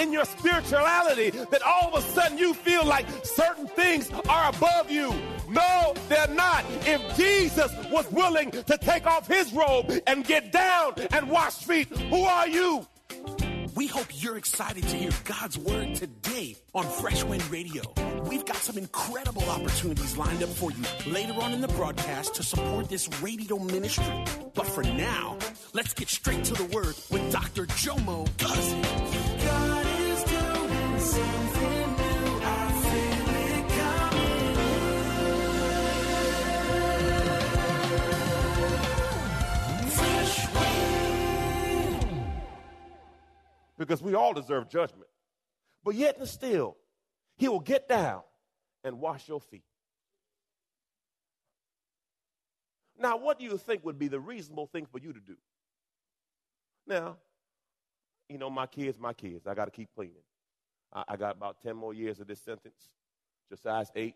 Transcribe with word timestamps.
in 0.00 0.12
your 0.12 0.24
spirituality 0.24 1.30
that 1.30 1.62
all 1.62 1.94
of 1.94 2.02
a 2.02 2.06
sudden 2.08 2.38
you 2.38 2.54
feel 2.54 2.84
like 2.84 3.06
certain 3.22 3.66
things 3.68 4.10
are 4.28 4.48
above 4.48 4.90
you. 4.90 5.12
No, 5.48 5.94
they're 6.08 6.28
not. 6.28 6.64
If 6.86 7.16
Jesus 7.16 7.70
was 7.90 8.10
willing 8.10 8.50
to 8.50 8.78
take 8.78 9.06
off 9.06 9.26
his 9.26 9.52
robe 9.52 9.92
and 10.06 10.24
get 10.24 10.52
down 10.52 10.94
and 11.12 11.30
wash 11.30 11.54
feet, 11.54 11.88
who 11.88 12.22
are 12.22 12.48
you? 12.48 12.86
We 13.76 13.86
hope 13.86 14.06
you're 14.10 14.36
excited 14.36 14.82
to 14.82 14.96
hear 14.96 15.10
God's 15.24 15.56
word 15.56 15.94
today 15.94 16.56
on 16.74 16.84
Fresh 16.84 17.22
Wind 17.24 17.48
Radio. 17.50 17.82
We've 18.24 18.44
got 18.44 18.56
some 18.56 18.76
incredible 18.76 19.48
opportunities 19.48 20.16
lined 20.16 20.42
up 20.42 20.48
for 20.48 20.72
you 20.72 20.82
later 21.06 21.34
on 21.40 21.52
in 21.52 21.60
the 21.60 21.68
broadcast 21.68 22.34
to 22.34 22.42
support 22.42 22.88
this 22.88 23.08
radio 23.22 23.58
ministry. 23.58 24.24
But 24.54 24.66
for 24.66 24.82
now, 24.82 25.38
let's 25.72 25.94
get 25.94 26.08
straight 26.08 26.44
to 26.44 26.54
the 26.54 26.64
word 26.64 26.94
with 27.10 27.32
Dr. 27.32 27.66
Jomo 27.66 28.28
Cousins. 28.38 29.29
Because 43.76 44.02
we 44.02 44.14
all 44.14 44.34
deserve 44.34 44.68
judgment. 44.68 45.08
But 45.82 45.94
yet 45.94 46.18
and 46.18 46.28
still, 46.28 46.76
he 47.38 47.48
will 47.48 47.60
get 47.60 47.88
down 47.88 48.20
and 48.84 49.00
wash 49.00 49.26
your 49.26 49.40
feet. 49.40 49.64
Now, 52.98 53.16
what 53.16 53.38
do 53.38 53.46
you 53.46 53.56
think 53.56 53.84
would 53.84 53.98
be 53.98 54.08
the 54.08 54.20
reasonable 54.20 54.66
thing 54.66 54.86
for 54.86 54.98
you 54.98 55.14
to 55.14 55.20
do? 55.20 55.36
Now, 56.86 57.16
you 58.28 58.36
know, 58.36 58.50
my 58.50 58.66
kids, 58.66 58.98
my 58.98 59.14
kids. 59.14 59.46
I 59.46 59.54
got 59.54 59.64
to 59.64 59.70
keep 59.70 59.88
cleaning. 59.96 60.22
I, 60.92 61.04
I, 61.08 61.16
got 61.16 61.36
about 61.36 61.60
10 61.62 61.76
more 61.76 61.94
years 61.94 62.20
of 62.20 62.26
this 62.26 62.40
sentence, 62.40 62.80
size 63.62 63.90
eight. 63.96 64.14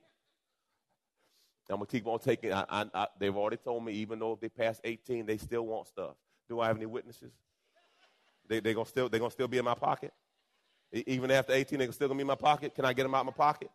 I'm 1.70 1.76
going 1.76 1.86
to 1.86 1.92
keep 1.92 2.06
on 2.06 2.18
taking 2.18 2.52
I, 2.52 2.64
I, 2.68 2.84
I, 2.92 3.06
They've 3.18 3.34
already 3.34 3.56
told 3.56 3.84
me, 3.84 3.92
even 3.94 4.18
though 4.18 4.38
they 4.40 4.48
pass 4.48 4.80
18, 4.84 5.24
they 5.26 5.38
still 5.38 5.66
want 5.66 5.88
stuff. 5.88 6.14
Do 6.48 6.60
I 6.60 6.66
have 6.66 6.76
any 6.76 6.86
witnesses? 6.86 7.32
They, 8.46 8.60
they're 8.60 8.74
going 8.74 8.84
to 8.84 8.90
still, 8.90 9.08
they 9.08 9.18
gonna 9.18 9.30
still 9.30 9.48
be 9.48 9.58
in 9.58 9.64
my 9.64 9.74
pocket? 9.74 10.12
Even 10.92 11.30
after 11.30 11.52
18, 11.52 11.78
they're 11.78 11.92
still 11.92 12.08
going 12.08 12.18
to 12.18 12.22
be 12.22 12.26
in 12.26 12.28
my 12.28 12.34
pocket? 12.34 12.74
Can 12.74 12.84
I 12.84 12.92
get 12.92 13.04
them 13.04 13.14
out 13.14 13.20
of 13.20 13.26
my 13.26 13.32
pocket? 13.32 13.70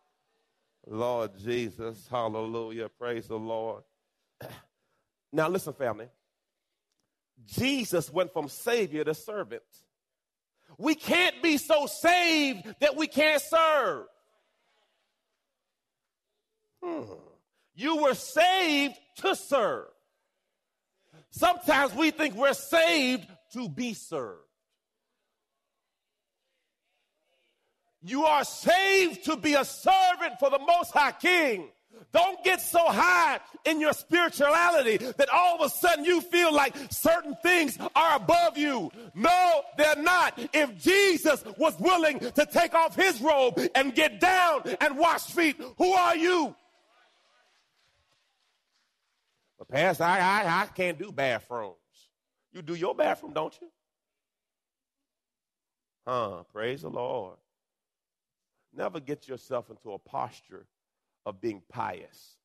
Lord 0.86 1.32
Jesus, 1.38 2.06
hallelujah. 2.08 2.88
Praise 2.88 3.26
the 3.26 3.38
Lord. 3.38 3.82
Now, 5.32 5.48
listen, 5.48 5.72
family. 5.72 6.08
Jesus 7.46 8.12
went 8.12 8.32
from 8.32 8.48
Savior 8.48 9.04
to 9.04 9.14
servant. 9.14 9.62
We 10.80 10.94
can't 10.94 11.42
be 11.42 11.58
so 11.58 11.86
saved 11.86 12.66
that 12.80 12.96
we 12.96 13.06
can't 13.06 13.42
serve. 13.42 14.06
Hmm. 16.82 17.02
You 17.74 17.98
were 17.98 18.14
saved 18.14 18.94
to 19.16 19.36
serve. 19.36 19.88
Sometimes 21.30 21.94
we 21.94 22.10
think 22.10 22.34
we're 22.34 22.54
saved 22.54 23.26
to 23.52 23.68
be 23.68 23.92
served. 23.92 24.40
You 28.00 28.24
are 28.24 28.44
saved 28.44 29.26
to 29.26 29.36
be 29.36 29.54
a 29.54 29.66
servant 29.66 30.38
for 30.38 30.48
the 30.48 30.60
Most 30.60 30.92
High 30.92 31.12
King. 31.12 31.68
Don't 32.12 32.42
get 32.42 32.60
so 32.60 32.84
high 32.86 33.40
in 33.64 33.80
your 33.80 33.92
spirituality 33.92 34.96
that 34.96 35.28
all 35.32 35.56
of 35.56 35.66
a 35.66 35.68
sudden 35.68 36.04
you 36.04 36.20
feel 36.20 36.52
like 36.52 36.74
certain 36.90 37.36
things 37.42 37.78
are 37.94 38.16
above 38.16 38.58
you. 38.58 38.90
No, 39.14 39.62
they're 39.76 39.96
not. 39.96 40.38
If 40.52 40.76
Jesus 40.78 41.44
was 41.56 41.78
willing 41.78 42.18
to 42.18 42.46
take 42.46 42.74
off 42.74 42.96
his 42.96 43.20
robe 43.20 43.60
and 43.74 43.94
get 43.94 44.18
down 44.18 44.62
and 44.80 44.98
wash 44.98 45.22
feet, 45.26 45.60
who 45.78 45.92
are 45.92 46.16
you? 46.16 46.54
But 49.58 49.68
Pastor, 49.68 50.04
I, 50.04 50.18
I, 50.18 50.62
I 50.62 50.66
can't 50.66 50.98
do 50.98 51.12
bathrooms. 51.12 51.76
You 52.52 52.62
do 52.62 52.74
your 52.74 52.94
bathroom, 52.94 53.32
don't 53.32 53.56
you? 53.60 53.68
Huh, 56.06 56.42
praise 56.52 56.82
the 56.82 56.90
Lord. 56.90 57.36
Never 58.74 59.00
get 59.00 59.28
yourself 59.28 59.70
into 59.70 59.92
a 59.92 59.98
posture 59.98 60.66
of 61.26 61.40
being 61.40 61.62
pious 61.68 62.36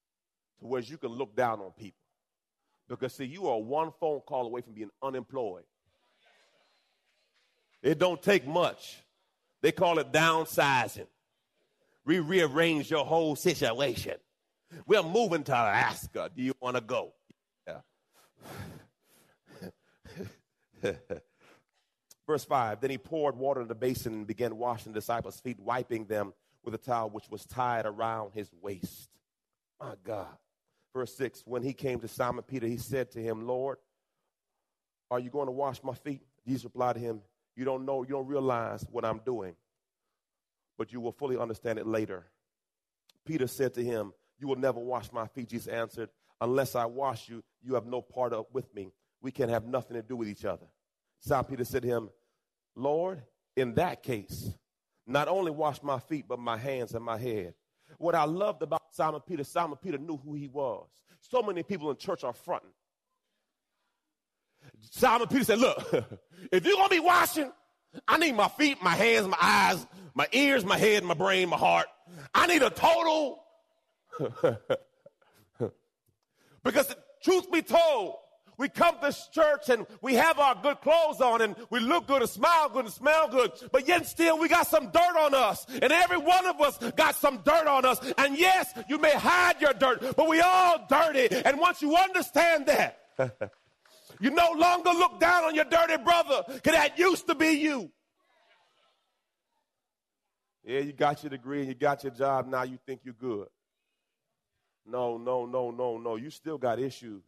to 0.60 0.68
where 0.68 0.82
you 0.82 0.98
can 0.98 1.10
look 1.10 1.36
down 1.36 1.60
on 1.60 1.72
people. 1.72 2.00
Because, 2.88 3.14
see, 3.14 3.26
you 3.26 3.48
are 3.48 3.60
one 3.60 3.92
phone 4.00 4.22
call 4.22 4.46
away 4.46 4.62
from 4.62 4.74
being 4.74 4.92
unemployed. 5.02 5.64
It 7.82 8.00
don't 8.00 8.22
take 8.22 8.48
much. 8.48 8.98
They 9.62 9.72
call 9.72 10.00
it 10.00 10.12
downsizing. 10.12 11.08
We 12.06 12.20
rearrange 12.20 12.92
your 12.92 13.06
whole 13.06 13.36
situation. 13.36 14.16
We're 14.86 15.04
moving 15.04 15.44
to 15.46 15.54
Alaska. 15.54 16.30
Do 16.36 16.44
you 16.44 16.54
want 16.60 16.76
to 16.76 16.82
go? 16.82 17.14
Yeah. 17.68 17.82
Verse 22.28 22.44
5 22.44 22.82
Then 22.82 22.90
he 22.92 22.98
poured 22.98 23.36
water 23.36 23.62
in 23.62 23.68
the 23.68 23.76
basin 23.76 24.14
and 24.14 24.28
began 24.28 24.58
washing 24.58 24.92
the 24.94 25.00
disciples' 25.00 25.40
feet, 25.40 25.60
wiping 25.60 26.06
them 26.06 26.34
with 26.66 26.76
a 26.76 26.80
towel 26.80 27.10
which 27.10 27.30
was 27.30 27.46
tied 27.46 27.86
around 27.86 28.32
his 28.34 28.50
waist. 28.62 29.10
My 29.80 29.94
God. 30.04 30.28
Verse 30.94 31.16
6 31.16 31.44
When 31.46 31.62
he 31.62 31.74
came 31.74 32.00
to 32.00 32.08
Simon 32.08 32.44
Peter, 32.44 32.68
he 32.68 32.78
said 32.78 33.12
to 33.12 33.22
him, 33.22 33.46
Lord, 33.46 33.78
are 35.12 35.20
you 35.20 35.30
going 35.30 35.48
to 35.48 35.52
wash 35.52 35.84
my 35.84 35.94
feet? 35.94 36.22
Jesus 36.48 36.64
replied 36.64 36.94
to 36.94 37.00
him, 37.00 37.22
You 37.56 37.66
don't 37.66 37.86
know, 37.86 38.04
you 38.04 38.10
don't 38.10 38.28
realize 38.28 38.86
what 38.92 39.06
I'm 39.06 39.20
doing, 39.26 39.56
but 40.78 40.92
you 40.94 41.02
will 41.02 41.12
fully 41.12 41.38
understand 41.38 41.80
it 41.80 41.86
later. 41.86 42.26
Peter 43.26 43.48
said 43.48 43.74
to 43.74 43.84
him, 43.84 44.14
You 44.40 44.48
will 44.48 44.56
never 44.56 44.80
wash 44.80 45.12
my 45.12 45.28
feet. 45.28 45.50
Jesus 45.50 45.68
answered, 45.68 46.10
Unless 46.42 46.76
I 46.76 46.86
wash 46.86 47.30
you, 47.30 47.44
you 47.64 47.76
have 47.76 47.86
no 47.86 48.02
part 48.02 48.34
of 48.34 48.46
with 48.54 48.74
me. 48.74 48.92
We 49.22 49.32
can 49.32 49.50
have 49.50 49.66
nothing 49.66 49.96
to 49.96 50.04
do 50.04 50.16
with 50.16 50.28
each 50.28 50.46
other. 50.46 50.66
Simon 51.20 51.46
Peter 51.46 51.66
said 51.66 51.82
to 51.82 51.88
him, 51.88 52.10
Lord, 52.76 53.24
in 53.56 53.74
that 53.76 54.04
case, 54.04 54.54
not 55.08 55.28
only 55.28 55.52
wash 55.52 55.82
my 55.84 56.00
feet, 56.00 56.26
but 56.28 56.40
my 56.40 56.58
hands 56.58 56.94
and 56.94 57.04
my 57.04 57.18
head. 57.18 57.54
What 57.98 58.16
I 58.16 58.26
loved 58.26 58.62
about 58.62 58.82
Simon 58.92 59.22
Peter, 59.26 59.44
Simon 59.44 59.78
Peter 59.82 59.98
knew 59.98 60.18
who 60.18 60.34
he 60.34 60.48
was. 60.48 60.88
So 61.22 61.42
many 61.42 61.64
people 61.64 61.90
in 61.92 61.98
church 61.98 62.24
are 62.24 62.34
fronting. 62.34 62.72
Simon 64.90 65.28
Peter 65.28 65.44
said, 65.44 65.60
Look, 65.60 65.94
if 66.52 66.66
you're 66.66 66.76
going 66.76 66.90
to 66.90 66.96
be 66.96 67.00
washing, 67.00 67.52
I 68.08 68.18
need 68.18 68.36
my 68.36 68.48
feet, 68.48 68.82
my 68.84 68.96
hands, 68.96 69.28
my 69.28 69.38
eyes, 69.40 69.86
my 70.14 70.28
ears, 70.32 70.66
my 70.66 70.78
head, 70.78 71.04
my 71.04 71.14
brain, 71.14 71.50
my 71.50 71.58
heart. 71.58 71.88
I 72.34 72.48
need 72.48 72.62
a 72.62 72.70
total. 72.70 73.44
because, 76.64 76.96
truth 77.24 77.52
be 77.52 77.62
told, 77.62 78.16
we 78.58 78.70
come 78.70 78.96
to 79.02 79.16
church 79.32 79.70
and 79.70 79.86
we 80.02 80.16
have 80.16 80.40
our 80.40 80.56
good 80.62 80.82
clothes 80.82 81.22
on 81.22 81.42
and 81.42 81.56
we 81.70 81.80
look 81.80 82.08
good 82.08 82.22
and 82.22 82.30
smile 82.30 82.70
good 82.70 82.86
and 82.86 82.94
smell 82.94 83.28
good, 83.28 83.52
but 83.72 83.88
yet 83.88 84.06
still 84.06 84.40
we 84.40 84.48
got 84.48 84.68
some 84.68 84.86
dirt 84.92 85.18
on 85.18 85.34
us. 85.34 85.66
And 85.82 85.92
every 85.92 86.18
one 86.18 86.46
of 86.46 86.60
us 86.62 86.78
got 86.96 87.16
some 87.16 87.42
dirt 87.46 87.68
on 87.68 87.86
us. 87.86 88.00
And 88.18 88.38
yes, 88.38 88.74
you 88.90 88.98
may 88.98 89.14
hide 89.14 89.62
your 89.62 89.74
dirt, 89.74 90.16
but 90.16 90.28
we 90.28 90.42
all 90.42 90.86
dirty. 90.90 91.36
And 91.46 91.60
once 91.60 91.82
you 91.82 91.96
understand 91.96 92.68
that, 92.68 93.00
you 94.20 94.30
no 94.32 94.52
longer 94.52 94.92
look 94.92 95.20
down 95.20 95.44
on 95.44 95.56
your 95.56 95.66
dirty 95.66 95.98
brother 95.98 96.44
because 96.48 96.74
that 96.74 96.98
used 96.98 97.28
to 97.28 97.36
be 97.36 97.50
you. 97.50 97.92
Yeah, 100.64 100.80
you 100.80 100.94
got 100.94 101.22
your 101.22 101.30
degree 101.30 101.60
and 101.60 101.68
you 101.68 101.76
got 101.76 102.04
your 102.04 102.14
job. 102.14 102.48
Now 102.48 102.64
you 102.64 102.80
think 102.86 103.02
you're 103.04 103.14
good. 103.14 103.48
No, 104.86 105.18
no, 105.18 105.46
no, 105.46 105.72
no, 105.72 105.98
no. 105.98 106.16
You 106.16 106.30
still 106.30 106.58
got 106.58 106.80
issues. 106.80 107.24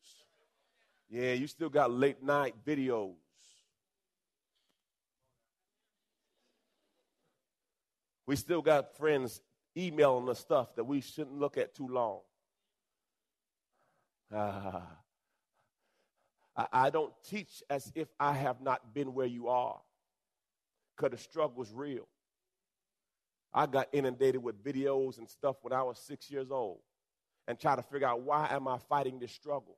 Yeah, 1.09 1.33
you 1.33 1.47
still 1.47 1.69
got 1.69 1.91
late 1.91 2.21
night 2.21 2.55
videos. 2.65 3.13
We 8.25 8.35
still 8.35 8.61
got 8.61 8.97
friends 8.97 9.39
emailing 9.75 10.27
us 10.27 10.39
stuff 10.39 10.75
that 10.75 10.83
we 10.83 10.99
shouldn't 10.99 11.39
look 11.39 11.57
at 11.57 11.73
too 11.73 11.87
long. 11.87 12.19
Ah. 14.33 14.97
I, 16.57 16.67
I 16.73 16.89
don't 16.89 17.13
teach 17.29 17.63
as 17.69 17.89
if 17.95 18.09
I 18.19 18.33
have 18.33 18.59
not 18.59 18.93
been 18.93 19.13
where 19.13 19.27
you 19.27 19.47
are, 19.47 19.79
because 20.95 21.11
the 21.11 21.23
struggle 21.23 21.63
is 21.63 21.71
real. 21.71 22.07
I 23.53 23.65
got 23.65 23.87
inundated 23.93 24.43
with 24.43 24.61
videos 24.61 25.19
and 25.19 25.29
stuff 25.29 25.55
when 25.61 25.71
I 25.71 25.83
was 25.83 25.97
six 25.97 26.29
years 26.29 26.51
old 26.51 26.79
and 27.47 27.57
try 27.57 27.77
to 27.77 27.81
figure 27.81 28.07
out 28.07 28.21
why 28.21 28.49
am 28.51 28.67
I 28.67 28.77
fighting 28.77 29.19
this 29.19 29.31
struggle? 29.31 29.77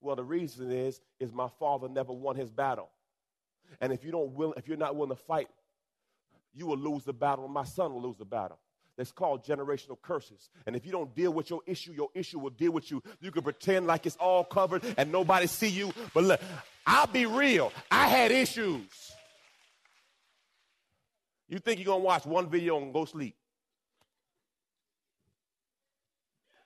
Well, 0.00 0.16
the 0.16 0.24
reason 0.24 0.70
is 0.70 1.00
is 1.18 1.32
my 1.32 1.48
father 1.58 1.88
never 1.88 2.12
won 2.12 2.36
his 2.36 2.50
battle. 2.50 2.88
And 3.80 3.92
if 3.92 4.04
you 4.04 4.12
don't 4.12 4.32
will, 4.32 4.52
if 4.56 4.68
you're 4.68 4.76
not 4.76 4.94
willing 4.94 5.16
to 5.16 5.22
fight, 5.22 5.48
you 6.54 6.66
will 6.66 6.78
lose 6.78 7.04
the 7.04 7.12
battle, 7.12 7.44
and 7.44 7.52
my 7.52 7.64
son 7.64 7.92
will 7.92 8.02
lose 8.02 8.16
the 8.16 8.24
battle. 8.24 8.58
That's 8.96 9.12
called 9.12 9.44
generational 9.44 10.00
curses. 10.00 10.48
And 10.64 10.74
if 10.74 10.86
you 10.86 10.92
don't 10.92 11.14
deal 11.14 11.32
with 11.32 11.50
your 11.50 11.60
issue, 11.66 11.92
your 11.92 12.08
issue 12.14 12.38
will 12.38 12.50
deal 12.50 12.72
with 12.72 12.90
you. 12.90 13.02
You 13.20 13.30
can 13.30 13.42
pretend 13.42 13.86
like 13.86 14.06
it's 14.06 14.16
all 14.16 14.42
covered 14.42 14.82
and 14.96 15.12
nobody 15.12 15.46
see 15.46 15.68
you. 15.68 15.92
But 16.14 16.24
look, 16.24 16.40
I'll 16.86 17.06
be 17.06 17.26
real. 17.26 17.72
I 17.90 18.08
had 18.08 18.32
issues. 18.32 19.12
You 21.48 21.58
think 21.58 21.78
you're 21.78 21.86
gonna 21.86 22.04
watch 22.04 22.24
one 22.24 22.48
video 22.48 22.78
and 22.78 22.92
go 22.92 23.04
sleep. 23.04 23.36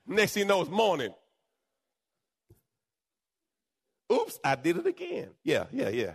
Next 0.07 0.33
thing 0.33 0.43
you 0.43 0.49
know, 0.49 0.61
it's 0.61 0.71
morning. 0.71 1.13
Oops, 4.13 4.39
I 4.43 4.55
did 4.57 4.77
it 4.79 4.87
again. 4.87 5.31
Yeah, 5.45 5.67
yeah, 5.73 5.89
yeah. 5.89 6.15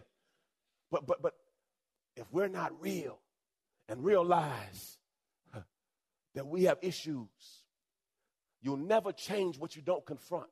But 0.91 1.05
but 1.05 1.21
but 1.21 1.33
if 2.15 2.25
we're 2.31 2.47
not 2.47 2.71
real 2.81 3.19
and 3.87 4.03
realize 4.03 4.97
that 6.35 6.45
we 6.45 6.65
have 6.65 6.77
issues. 6.81 7.27
You'll 8.61 8.77
never 8.77 9.11
change 9.11 9.57
what 9.57 9.75
you 9.75 9.81
don't 9.81 10.05
confront. 10.05 10.47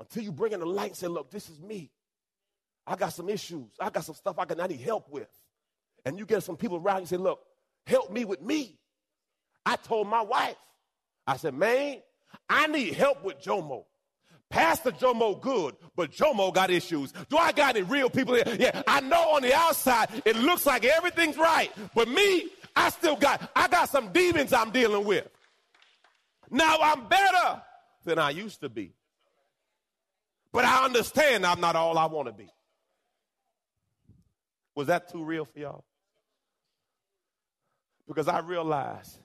Until 0.00 0.22
you 0.22 0.32
bring 0.32 0.52
in 0.52 0.60
the 0.60 0.66
light 0.66 0.90
and 0.90 0.96
say, 0.96 1.06
look, 1.08 1.30
this 1.30 1.48
is 1.48 1.60
me. 1.60 1.90
I 2.86 2.96
got 2.96 3.12
some 3.12 3.28
issues. 3.28 3.68
I 3.78 3.90
got 3.90 4.04
some 4.04 4.14
stuff 4.14 4.38
I, 4.38 4.44
can, 4.44 4.60
I 4.60 4.66
need 4.66 4.80
help 4.80 5.10
with. 5.10 5.28
And 6.04 6.18
you 6.18 6.24
get 6.24 6.42
some 6.42 6.56
people 6.56 6.78
around 6.78 6.98
and 6.98 7.08
say, 7.08 7.16
look, 7.16 7.40
help 7.86 8.10
me 8.10 8.24
with 8.24 8.40
me. 8.40 8.78
I 9.66 9.76
told 9.76 10.08
my 10.08 10.22
wife, 10.22 10.56
I 11.26 11.36
said, 11.36 11.54
man, 11.54 11.98
I 12.48 12.66
need 12.68 12.94
help 12.94 13.22
with 13.24 13.42
Jomo. 13.42 13.84
Pastor 14.50 14.92
Jomo 14.92 15.40
good, 15.40 15.76
but 15.94 16.10
Jomo 16.10 16.52
got 16.52 16.70
issues. 16.70 17.12
Do 17.28 17.36
I 17.36 17.52
got 17.52 17.76
any 17.76 17.82
real 17.82 18.08
people 18.08 18.34
here? 18.34 18.44
Yeah, 18.58 18.82
I 18.86 19.00
know 19.00 19.34
on 19.34 19.42
the 19.42 19.54
outside 19.54 20.08
it 20.24 20.36
looks 20.36 20.64
like 20.64 20.84
everything's 20.84 21.36
right, 21.36 21.70
but 21.94 22.08
me, 22.08 22.48
I 22.74 22.90
still 22.90 23.16
got, 23.16 23.50
I 23.54 23.68
got 23.68 23.90
some 23.90 24.10
demons 24.12 24.52
I'm 24.52 24.70
dealing 24.70 25.04
with. 25.04 25.28
Now 26.50 26.78
I'm 26.80 27.08
better 27.08 27.62
than 28.04 28.18
I 28.18 28.30
used 28.30 28.60
to 28.62 28.68
be. 28.68 28.94
But 30.50 30.64
I 30.64 30.84
understand 30.84 31.44
I'm 31.44 31.60
not 31.60 31.76
all 31.76 31.98
I 31.98 32.06
want 32.06 32.28
to 32.28 32.32
be. 32.32 32.48
Was 34.74 34.86
that 34.86 35.10
too 35.10 35.22
real 35.22 35.44
for 35.44 35.58
y'all? 35.58 35.84
Because 38.06 38.28
I 38.28 38.38
realize 38.38 39.18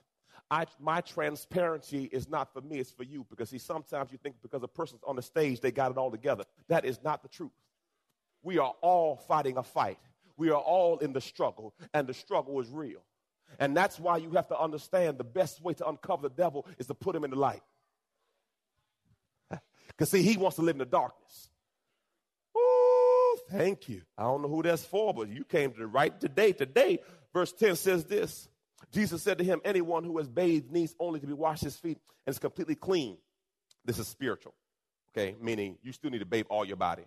I, 0.50 0.66
my 0.78 1.00
transparency 1.00 2.04
is 2.04 2.28
not 2.28 2.52
for 2.52 2.60
me, 2.60 2.78
it's 2.78 2.90
for 2.90 3.02
you. 3.02 3.26
Because 3.28 3.50
see, 3.50 3.58
sometimes 3.58 4.12
you 4.12 4.18
think 4.18 4.36
because 4.42 4.62
a 4.62 4.68
person's 4.68 5.02
on 5.06 5.16
the 5.16 5.22
stage, 5.22 5.60
they 5.60 5.70
got 5.70 5.90
it 5.90 5.96
all 5.96 6.10
together. 6.10 6.44
That 6.68 6.84
is 6.84 7.02
not 7.02 7.22
the 7.22 7.28
truth. 7.28 7.50
We 8.42 8.58
are 8.58 8.74
all 8.82 9.16
fighting 9.16 9.56
a 9.56 9.62
fight. 9.62 9.98
We 10.36 10.50
are 10.50 10.60
all 10.60 10.98
in 10.98 11.12
the 11.12 11.20
struggle, 11.20 11.74
and 11.92 12.06
the 12.06 12.14
struggle 12.14 12.60
is 12.60 12.68
real. 12.70 13.00
And 13.58 13.76
that's 13.76 13.98
why 13.98 14.16
you 14.18 14.30
have 14.32 14.48
to 14.48 14.58
understand 14.58 15.18
the 15.18 15.24
best 15.24 15.62
way 15.62 15.74
to 15.74 15.88
uncover 15.88 16.28
the 16.28 16.34
devil 16.34 16.66
is 16.78 16.86
to 16.88 16.94
put 16.94 17.14
him 17.14 17.24
in 17.24 17.30
the 17.30 17.38
light. 17.38 17.62
Because, 19.86 20.10
see, 20.10 20.22
he 20.22 20.36
wants 20.36 20.56
to 20.56 20.62
live 20.62 20.74
in 20.74 20.78
the 20.78 20.86
darkness. 20.86 21.50
Oh, 22.56 23.38
thank 23.50 23.88
you. 23.88 24.02
I 24.18 24.22
don't 24.24 24.42
know 24.42 24.48
who 24.48 24.62
that's 24.62 24.84
for, 24.84 25.14
but 25.14 25.28
you 25.28 25.44
came 25.44 25.70
to 25.72 25.78
the 25.78 25.86
right 25.86 26.18
today. 26.20 26.52
Today, 26.52 26.98
verse 27.32 27.52
10 27.52 27.76
says 27.76 28.04
this 28.04 28.48
Jesus 28.92 29.22
said 29.22 29.38
to 29.38 29.44
him, 29.44 29.60
Anyone 29.64 30.04
who 30.04 30.18
has 30.18 30.28
bathed 30.28 30.70
needs 30.70 30.94
only 30.98 31.20
to 31.20 31.26
be 31.26 31.32
washed 31.32 31.64
his 31.64 31.76
feet 31.76 31.98
and 32.26 32.32
is 32.32 32.38
completely 32.38 32.74
clean. 32.74 33.16
This 33.84 33.98
is 33.98 34.08
spiritual, 34.08 34.54
okay? 35.12 35.36
Meaning 35.40 35.76
you 35.82 35.92
still 35.92 36.10
need 36.10 36.20
to 36.20 36.26
bathe 36.26 36.46
all 36.48 36.64
your 36.64 36.76
body. 36.76 37.04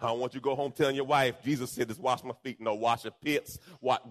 I 0.00 0.06
don't 0.06 0.20
want 0.20 0.34
you 0.34 0.40
to 0.40 0.44
go 0.44 0.54
home 0.54 0.70
telling 0.70 0.94
your 0.94 1.06
wife, 1.06 1.42
Jesus 1.42 1.72
said, 1.72 1.88
just 1.88 2.00
wash 2.00 2.22
my 2.22 2.34
feet. 2.44 2.60
No, 2.60 2.74
wash 2.74 3.04
your 3.04 3.12
pits. 3.20 3.58
What? 3.80 4.06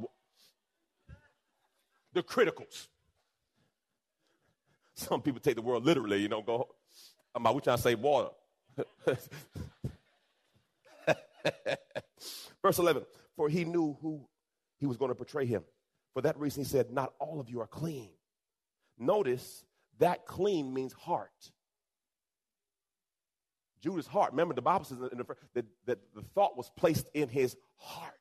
The 2.14 2.24
criticals. 2.24 2.88
Some 4.96 5.22
people 5.22 5.40
take 5.40 5.56
the 5.56 5.62
word 5.62 5.84
literally, 5.84 6.22
you 6.22 6.28
know, 6.28 6.42
go, 6.42 6.68
I'm 7.34 7.44
we 7.54 7.62
trying 7.62 7.78
to 7.78 7.84
say 7.84 7.96
water. 7.96 8.30
Verse 12.68 12.80
11, 12.80 13.06
for 13.38 13.48
he 13.48 13.64
knew 13.64 13.98
who 14.02 14.28
he 14.78 14.86
was 14.88 14.98
going 14.98 15.08
to 15.08 15.16
betray 15.16 15.46
him. 15.46 15.64
For 16.14 16.22
that 16.24 16.38
reason, 16.38 16.66
he 16.66 16.70
said, 16.70 16.92
Not 16.92 17.14
all 17.18 17.40
of 17.40 17.50
you 17.50 17.62
are 17.62 17.68
clean. 17.68 18.10
Notice 19.00 19.64
that 20.00 20.26
clean 20.26 20.74
means 20.74 20.92
heart. 20.92 21.32
Judas' 23.82 24.06
heart. 24.06 24.34
Remember, 24.34 24.54
the 24.54 24.62
Bible 24.62 24.84
says 24.84 24.98
that, 24.98 25.66
that 25.86 26.00
the 26.14 26.22
thought 26.36 26.58
was 26.58 26.70
placed 26.76 27.08
in 27.14 27.30
his 27.30 27.56
heart. 27.78 28.14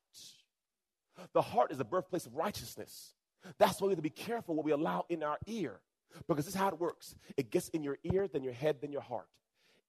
The 1.33 1.43
heart 1.43 1.73
is 1.73 1.79
the 1.79 1.85
birthplace 1.85 2.27
of 2.27 2.37
righteousness. 2.37 3.15
That's 3.59 3.81
why 3.81 3.89
we 3.89 3.95
have 3.95 3.99
to 3.99 4.03
be 4.03 4.11
careful 4.11 4.55
what 4.55 4.65
we 4.65 4.71
allow 4.71 5.07
in 5.09 5.25
our 5.25 5.39
ear. 5.49 5.81
Because 6.29 6.45
this 6.45 6.55
is 6.55 6.61
how 6.61 6.69
it 6.69 6.79
works 6.79 7.17
it 7.37 7.51
gets 7.51 7.69
in 7.71 7.83
your 7.83 7.99
ear, 8.05 8.29
then 8.29 8.45
your 8.45 8.53
head, 8.53 8.77
then 8.81 8.93
your 8.93 9.03
heart. 9.03 9.27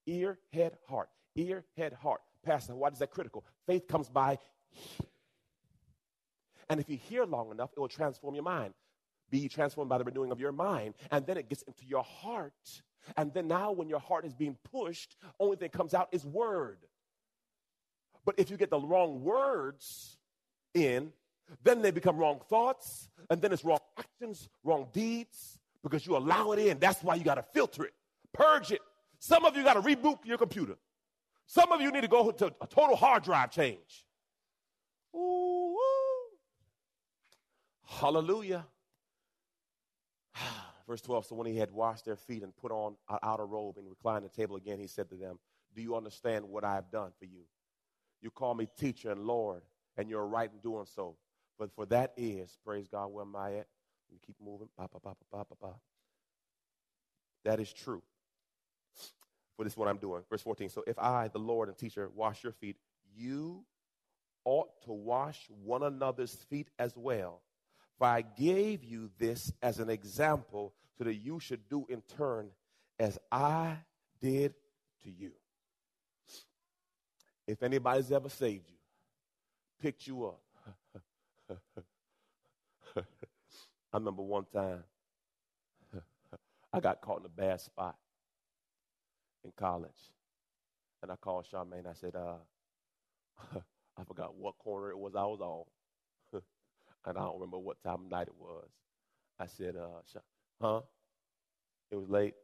Ear, 0.06 0.40
head, 0.52 0.78
heart. 0.88 1.10
Ear, 1.36 1.64
head, 1.76 1.92
heart. 1.92 2.22
Pastor, 2.48 2.74
why 2.74 2.88
is 2.88 2.98
that 3.00 3.10
critical? 3.10 3.44
Faith 3.66 3.86
comes 3.86 4.08
by. 4.08 4.38
And 6.70 6.80
if 6.80 6.88
you 6.88 6.96
hear 6.96 7.26
long 7.26 7.50
enough, 7.50 7.70
it 7.76 7.80
will 7.80 7.88
transform 7.88 8.34
your 8.34 8.44
mind. 8.44 8.72
Be 9.30 9.48
transformed 9.48 9.90
by 9.90 9.98
the 9.98 10.04
renewing 10.04 10.32
of 10.32 10.40
your 10.40 10.52
mind. 10.52 10.94
And 11.10 11.26
then 11.26 11.36
it 11.36 11.50
gets 11.50 11.60
into 11.62 11.84
your 11.84 12.02
heart. 12.02 12.82
And 13.18 13.34
then 13.34 13.48
now, 13.48 13.72
when 13.72 13.90
your 13.90 14.00
heart 14.00 14.24
is 14.24 14.32
being 14.32 14.56
pushed, 14.72 15.16
only 15.38 15.56
thing 15.56 15.68
comes 15.68 15.92
out 15.92 16.08
is 16.10 16.24
word. 16.24 16.78
But 18.24 18.36
if 18.38 18.50
you 18.50 18.56
get 18.56 18.70
the 18.70 18.80
wrong 18.80 19.22
words 19.22 20.16
in, 20.72 21.12
then 21.62 21.82
they 21.82 21.90
become 21.90 22.16
wrong 22.16 22.40
thoughts, 22.48 23.08
and 23.30 23.40
then 23.40 23.52
it's 23.52 23.64
wrong 23.64 23.78
actions, 23.98 24.48
wrong 24.64 24.88
deeds, 24.92 25.58
because 25.82 26.06
you 26.06 26.16
allow 26.16 26.52
it 26.52 26.58
in. 26.58 26.78
That's 26.78 27.02
why 27.02 27.14
you 27.14 27.24
got 27.24 27.36
to 27.36 27.42
filter 27.42 27.84
it, 27.84 27.94
purge 28.32 28.72
it. 28.72 28.80
Some 29.18 29.46
of 29.46 29.56
you 29.56 29.64
got 29.64 29.74
to 29.74 29.80
reboot 29.80 30.18
your 30.24 30.36
computer. 30.36 30.76
Some 31.48 31.72
of 31.72 31.80
you 31.80 31.90
need 31.90 32.02
to 32.02 32.08
go 32.08 32.30
to 32.30 32.52
a 32.60 32.66
total 32.66 32.94
hard 32.94 33.22
drive 33.22 33.50
change. 33.50 34.04
Ooh, 35.16 35.74
Hallelujah. 37.86 38.66
Verse 40.86 41.00
12 41.00 41.24
So 41.24 41.34
when 41.34 41.46
he 41.46 41.56
had 41.56 41.72
washed 41.72 42.04
their 42.04 42.16
feet 42.16 42.42
and 42.42 42.54
put 42.54 42.70
on 42.70 42.96
an 43.08 43.18
outer 43.22 43.46
robe 43.46 43.78
and 43.78 43.88
reclined 43.88 44.26
the 44.26 44.28
table 44.28 44.56
again, 44.56 44.78
he 44.78 44.86
said 44.86 45.08
to 45.08 45.16
them, 45.16 45.38
Do 45.74 45.80
you 45.80 45.96
understand 45.96 46.44
what 46.44 46.64
I 46.64 46.74
have 46.74 46.90
done 46.90 47.12
for 47.18 47.24
you? 47.24 47.44
You 48.20 48.30
call 48.30 48.54
me 48.54 48.68
teacher 48.78 49.10
and 49.10 49.22
Lord, 49.22 49.62
and 49.96 50.10
you're 50.10 50.26
right 50.26 50.50
in 50.52 50.58
doing 50.58 50.84
so. 50.84 51.16
But 51.58 51.72
for 51.74 51.86
that 51.86 52.12
is, 52.18 52.58
praise 52.62 52.88
God, 52.88 53.06
where 53.06 53.24
am 53.24 53.34
I 53.34 53.52
at? 53.52 53.68
Let 54.10 54.12
me 54.12 54.18
keep 54.26 54.36
moving. 54.38 54.68
Ba, 54.76 54.86
ba, 54.92 54.98
ba, 55.02 55.14
ba, 55.32 55.46
ba, 55.48 55.56
ba. 55.58 55.74
That 57.44 57.58
is 57.58 57.72
true. 57.72 58.02
For 59.58 59.64
this 59.64 59.72
is 59.72 59.76
what 59.76 59.88
I'm 59.88 59.98
doing. 59.98 60.22
Verse 60.30 60.40
14. 60.42 60.68
So 60.68 60.84
if 60.86 60.96
I, 61.00 61.26
the 61.26 61.40
Lord 61.40 61.68
and 61.68 61.76
teacher, 61.76 62.08
wash 62.14 62.44
your 62.44 62.52
feet, 62.52 62.76
you 63.16 63.64
ought 64.44 64.68
to 64.84 64.92
wash 64.92 65.48
one 65.64 65.82
another's 65.82 66.32
feet 66.48 66.68
as 66.78 66.96
well. 66.96 67.42
For 67.98 68.06
I 68.06 68.22
gave 68.22 68.84
you 68.84 69.10
this 69.18 69.52
as 69.60 69.80
an 69.80 69.90
example 69.90 70.74
so 70.96 71.02
that 71.02 71.14
you 71.14 71.40
should 71.40 71.68
do 71.68 71.84
in 71.88 72.02
turn 72.16 72.50
as 73.00 73.18
I 73.32 73.78
did 74.20 74.54
to 75.02 75.10
you. 75.10 75.32
If 77.48 77.64
anybody's 77.64 78.12
ever 78.12 78.28
saved 78.28 78.70
you, 78.70 78.76
picked 79.82 80.06
you 80.06 80.26
up. 80.26 80.40
I 82.96 83.96
remember 83.96 84.22
one 84.22 84.44
time 84.54 84.84
I 86.72 86.78
got 86.78 87.00
caught 87.00 87.18
in 87.18 87.26
a 87.26 87.28
bad 87.28 87.60
spot 87.60 87.96
in 89.44 89.52
college. 89.56 90.12
And 91.02 91.12
I 91.12 91.16
called 91.16 91.46
Charmaine. 91.52 91.86
I 91.86 91.94
said, 91.94 92.14
uh, 92.16 92.38
I 93.98 94.04
forgot 94.04 94.34
what 94.34 94.58
corner 94.58 94.90
it 94.90 94.98
was 94.98 95.14
I 95.14 95.22
was 95.22 95.40
on. 95.40 95.64
and 97.06 97.18
I 97.18 97.20
don't 97.20 97.34
remember 97.34 97.58
what 97.58 97.82
time 97.82 98.04
of 98.04 98.10
night 98.10 98.28
it 98.28 98.34
was. 98.38 98.68
I 99.38 99.46
said, 99.46 99.76
uh, 99.76 100.20
huh? 100.60 100.80
It 101.90 101.96
was 101.96 102.08
late. 102.08 102.34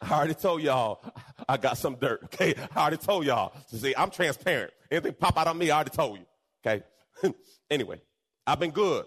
I 0.00 0.12
already 0.12 0.34
told 0.34 0.60
y'all 0.62 1.02
I 1.48 1.56
got 1.56 1.78
some 1.78 1.96
dirt. 1.96 2.24
Okay, 2.24 2.54
I 2.76 2.80
already 2.80 2.98
told 2.98 3.24
y'all. 3.24 3.54
So 3.68 3.78
see, 3.78 3.94
I'm 3.96 4.10
transparent. 4.10 4.72
Anything 4.90 5.14
pop 5.14 5.38
out 5.38 5.46
on 5.46 5.56
me, 5.56 5.70
I 5.70 5.76
already 5.76 5.90
told 5.90 6.18
you. 6.18 6.26
Okay. 6.64 6.84
anyway, 7.70 8.00
I've 8.46 8.60
been 8.60 8.70
good 8.70 9.06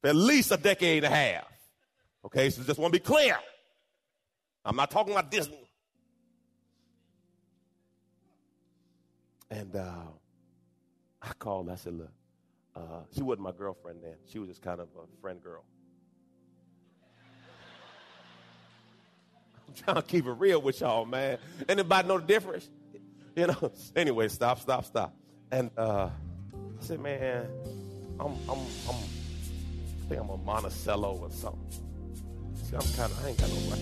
for 0.00 0.08
at 0.08 0.16
least 0.16 0.52
a 0.52 0.56
decade 0.56 1.04
and 1.04 1.12
a 1.12 1.16
half. 1.16 1.44
Okay, 2.24 2.50
so 2.50 2.62
just 2.62 2.78
want 2.78 2.92
to 2.92 3.00
be 3.00 3.04
clear. 3.04 3.36
I'm 4.64 4.76
not 4.76 4.90
talking 4.90 5.12
about 5.12 5.30
Disney. 5.30 5.68
And 9.50 9.74
uh, 9.74 10.02
I 11.22 11.32
called. 11.38 11.70
I 11.70 11.76
said, 11.76 11.94
"Look, 11.94 12.12
uh, 12.76 13.02
she 13.14 13.22
wasn't 13.22 13.44
my 13.44 13.52
girlfriend 13.52 14.00
then. 14.02 14.16
She 14.26 14.38
was 14.38 14.48
just 14.48 14.60
kind 14.60 14.80
of 14.80 14.88
a 14.88 15.20
friend 15.22 15.42
girl." 15.42 15.64
I'm 19.66 19.74
trying 19.74 19.96
to 19.96 20.02
keep 20.02 20.26
it 20.26 20.32
real 20.32 20.60
with 20.60 20.80
y'all, 20.80 21.06
man. 21.06 21.38
Anybody 21.68 22.08
know 22.08 22.18
the 22.18 22.26
difference? 22.26 22.68
You 23.36 23.46
know. 23.46 23.72
Anyway, 23.96 24.28
stop, 24.28 24.60
stop, 24.60 24.84
stop. 24.84 25.14
And 25.50 25.70
uh, 25.78 26.10
I 26.52 26.84
said, 26.84 27.00
"Man, 27.00 27.46
I'm, 28.20 28.32
I'm, 28.48 28.58
I'm, 28.88 28.96
think 30.08 30.20
I'm 30.20 30.30
a 30.30 30.36
Monticello 30.38 31.18
or 31.20 31.30
something." 31.30 31.60
See, 32.62 32.76
I'm 32.76 32.82
kind 32.96 33.12
of, 33.12 33.24
I 33.24 33.28
ain't 33.28 33.38
got 33.38 33.50
no. 33.50 33.76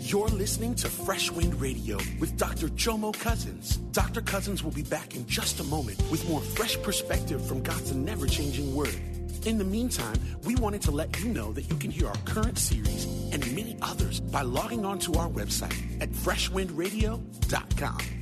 You're 0.00 0.28
listening 0.28 0.74
to 0.76 0.88
Fresh 0.88 1.30
Wind 1.30 1.60
Radio 1.60 1.98
with 2.18 2.36
Dr. 2.36 2.68
Jomo 2.70 3.16
Cousins. 3.16 3.76
Dr. 3.92 4.20
Cousins 4.20 4.64
will 4.64 4.72
be 4.72 4.82
back 4.82 5.14
in 5.14 5.24
just 5.26 5.60
a 5.60 5.64
moment 5.64 6.02
with 6.10 6.28
more 6.28 6.40
fresh 6.40 6.80
perspective 6.82 7.44
from 7.46 7.62
God's 7.62 7.94
never 7.94 8.26
changing 8.26 8.74
word. 8.74 8.98
In 9.44 9.58
the 9.58 9.64
meantime, 9.64 10.16
we 10.44 10.56
wanted 10.56 10.82
to 10.82 10.90
let 10.90 11.18
you 11.20 11.28
know 11.28 11.52
that 11.52 11.70
you 11.70 11.76
can 11.76 11.90
hear 11.90 12.08
our 12.08 12.16
current 12.24 12.58
series 12.58 13.06
and 13.32 13.46
many 13.54 13.76
others 13.80 14.20
by 14.20 14.42
logging 14.42 14.84
on 14.84 14.98
to 15.00 15.14
our 15.14 15.28
website 15.28 15.76
at 16.00 16.10
freshwindradio.com. 16.10 18.21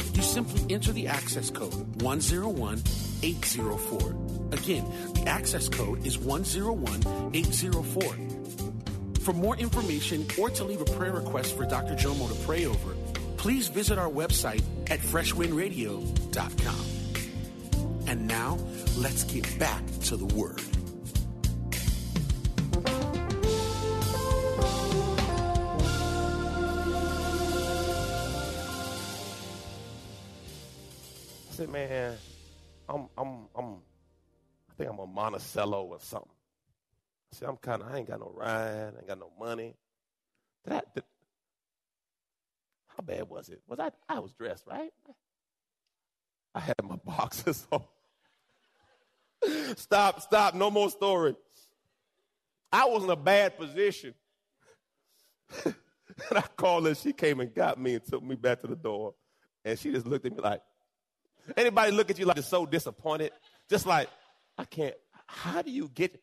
you 0.15 0.23
simply 0.23 0.73
enter 0.73 0.91
the 0.91 1.07
access 1.07 1.49
code 1.49 2.01
101804. 2.01 4.15
Again, 4.51 4.85
the 5.13 5.23
access 5.27 5.69
code 5.69 6.05
is 6.05 6.17
101804. 6.17 8.15
For 9.21 9.33
more 9.33 9.55
information 9.57 10.25
or 10.39 10.49
to 10.49 10.63
leave 10.63 10.81
a 10.81 10.85
prayer 10.85 11.13
request 11.13 11.55
for 11.55 11.65
Dr. 11.65 11.93
Jomo 11.93 12.27
to 12.27 12.33
pray 12.45 12.65
over, 12.65 12.95
please 13.37 13.67
visit 13.67 13.99
our 13.99 14.09
website 14.09 14.63
at 14.89 14.99
freshwindradio.com. 14.99 16.85
And 18.07 18.27
now, 18.27 18.57
let's 18.97 19.23
get 19.25 19.59
back 19.59 19.83
to 20.05 20.17
the 20.17 20.25
Word. 20.35 20.59
Monticello 35.31 35.83
or 35.85 35.99
something. 35.99 36.29
Said, 37.31 37.47
I'm 37.47 37.57
kind 37.57 37.81
of, 37.81 37.91
I 37.91 37.97
ain't 37.97 38.07
got 38.07 38.19
no 38.19 38.31
ride, 38.35 38.93
I 38.95 38.97
ain't 38.97 39.07
got 39.07 39.19
no 39.19 39.31
money. 39.39 39.75
Did 40.65 40.73
I, 40.73 40.81
did, 40.93 41.03
how 42.87 43.03
bad 43.03 43.29
was 43.29 43.49
it? 43.49 43.61
Was 43.67 43.79
I, 43.79 43.91
I 44.09 44.19
was 44.19 44.33
dressed, 44.33 44.65
right? 44.67 44.91
I 46.53 46.59
had 46.59 46.75
my 46.83 46.97
boxes 47.05 47.65
on. 47.71 47.83
stop, 49.77 50.21
stop, 50.21 50.53
no 50.55 50.69
more 50.69 50.89
story. 50.89 51.35
I 52.71 52.85
was 52.85 53.03
in 53.03 53.09
a 53.09 53.15
bad 53.15 53.57
position. 53.57 54.13
and 55.65 55.75
I 56.31 56.43
called 56.55 56.85
her, 56.85 56.95
she 56.95 57.13
came 57.13 57.39
and 57.39 57.53
got 57.53 57.79
me 57.79 57.95
and 57.95 58.03
took 58.05 58.23
me 58.23 58.35
back 58.35 58.61
to 58.61 58.67
the 58.67 58.75
door. 58.75 59.15
And 59.63 59.79
she 59.79 59.91
just 59.91 60.05
looked 60.05 60.25
at 60.25 60.35
me 60.35 60.41
like, 60.41 60.61
Anybody 61.57 61.91
look 61.91 62.09
at 62.09 62.19
you 62.19 62.25
like 62.25 62.37
you're 62.37 62.43
so 62.43 62.65
disappointed? 62.65 63.31
Just 63.69 63.85
like, 63.85 64.09
I 64.57 64.65
can't. 64.65 64.95
How 65.35 65.61
do 65.61 65.71
you 65.71 65.89
get? 65.89 66.21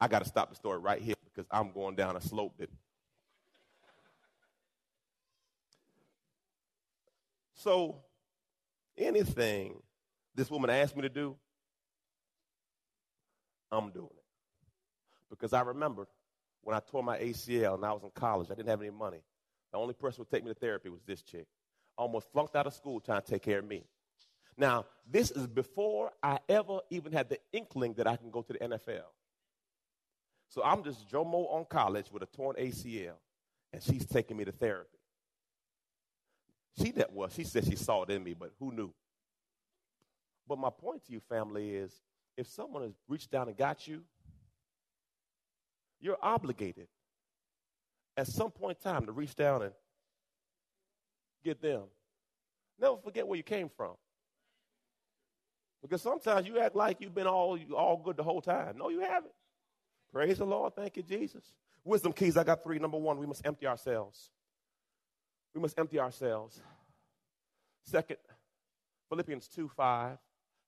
I 0.00 0.08
got 0.08 0.20
to 0.20 0.28
stop 0.28 0.50
the 0.50 0.56
story 0.56 0.78
right 0.78 1.00
here 1.00 1.14
because 1.24 1.46
I'm 1.50 1.72
going 1.72 1.94
down 1.94 2.16
a 2.16 2.20
slope 2.20 2.54
that. 2.58 2.70
So, 7.54 8.02
anything 8.98 9.80
this 10.34 10.50
woman 10.50 10.70
asked 10.70 10.96
me 10.96 11.02
to 11.02 11.08
do, 11.08 11.36
I'm 13.70 13.90
doing 13.90 14.08
it. 14.10 14.24
Because 15.30 15.52
I 15.52 15.60
remember 15.62 16.06
when 16.62 16.76
I 16.76 16.80
tore 16.80 17.02
my 17.02 17.18
ACL 17.18 17.74
and 17.74 17.84
I 17.84 17.92
was 17.92 18.02
in 18.02 18.10
college, 18.14 18.48
I 18.50 18.54
didn't 18.54 18.68
have 18.68 18.80
any 18.80 18.90
money. 18.90 19.22
The 19.72 19.78
only 19.78 19.94
person 19.94 20.18
who 20.18 20.22
would 20.22 20.30
take 20.30 20.44
me 20.44 20.52
to 20.52 20.58
therapy 20.58 20.88
was 20.88 21.00
this 21.06 21.22
chick 21.22 21.46
almost 21.96 22.30
flunked 22.32 22.56
out 22.56 22.66
of 22.66 22.74
school 22.74 23.00
trying 23.00 23.22
to 23.22 23.26
take 23.26 23.42
care 23.42 23.60
of 23.60 23.66
me. 23.66 23.84
Now, 24.56 24.86
this 25.10 25.30
is 25.30 25.46
before 25.46 26.12
I 26.22 26.38
ever 26.48 26.80
even 26.90 27.12
had 27.12 27.28
the 27.28 27.38
inkling 27.52 27.94
that 27.94 28.06
I 28.06 28.16
can 28.16 28.30
go 28.30 28.42
to 28.42 28.52
the 28.52 28.58
NFL. 28.58 29.04
So 30.48 30.62
I'm 30.62 30.84
just 30.84 31.08
Jomo 31.10 31.52
on 31.52 31.64
college 31.68 32.06
with 32.12 32.22
a 32.22 32.26
torn 32.26 32.56
ACL, 32.56 33.14
and 33.72 33.82
she's 33.82 34.06
taking 34.06 34.36
me 34.36 34.44
to 34.44 34.52
therapy. 34.52 34.98
She 36.80 36.92
that 36.92 37.12
well, 37.12 37.28
she 37.28 37.44
said 37.44 37.64
she 37.64 37.76
saw 37.76 38.02
it 38.02 38.10
in 38.10 38.22
me, 38.22 38.34
but 38.34 38.52
who 38.58 38.72
knew? 38.72 38.92
But 40.46 40.58
my 40.58 40.70
point 40.70 41.04
to 41.06 41.12
you, 41.12 41.20
family, 41.20 41.70
is 41.70 41.92
if 42.36 42.46
someone 42.48 42.82
has 42.82 42.92
reached 43.08 43.30
down 43.30 43.48
and 43.48 43.56
got 43.56 43.86
you, 43.88 44.02
you're 46.00 46.18
obligated 46.20 46.88
at 48.16 48.26
some 48.26 48.50
point 48.50 48.78
in 48.84 48.92
time 48.92 49.06
to 49.06 49.12
reach 49.12 49.34
down 49.34 49.62
and 49.62 49.72
get 51.44 51.60
them. 51.60 51.82
Never 52.78 52.96
forget 52.96 53.26
where 53.26 53.36
you 53.36 53.42
came 53.42 53.68
from. 53.68 53.94
Because 55.84 56.02
sometimes 56.02 56.48
you 56.48 56.58
act 56.58 56.74
like 56.74 57.00
you've 57.00 57.14
been 57.14 57.26
all, 57.26 57.58
all 57.76 58.00
good 58.02 58.16
the 58.16 58.22
whole 58.22 58.40
time. 58.40 58.78
No, 58.78 58.88
you 58.88 59.00
haven't. 59.00 59.34
Praise 60.12 60.38
the 60.38 60.46
Lord. 60.46 60.74
Thank 60.74 60.96
you, 60.96 61.02
Jesus. 61.02 61.44
Wisdom 61.84 62.12
keys, 62.12 62.38
I 62.38 62.44
got 62.44 62.64
three. 62.64 62.78
Number 62.78 62.96
one, 62.96 63.18
we 63.18 63.26
must 63.26 63.46
empty 63.46 63.66
ourselves. 63.66 64.30
We 65.54 65.60
must 65.60 65.78
empty 65.78 66.00
ourselves. 66.00 66.58
Second, 67.84 68.16
Philippians 69.10 69.46
2 69.48 69.68
5. 69.76 70.16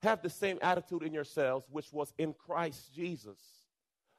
Have 0.03 0.21
the 0.21 0.29
same 0.29 0.59
attitude 0.61 1.03
in 1.03 1.15
yourselves 1.15 1.65
which 1.71 1.91
was 1.91 2.13
in 2.19 2.35
Christ 2.35 2.95
Jesus. 2.95 3.39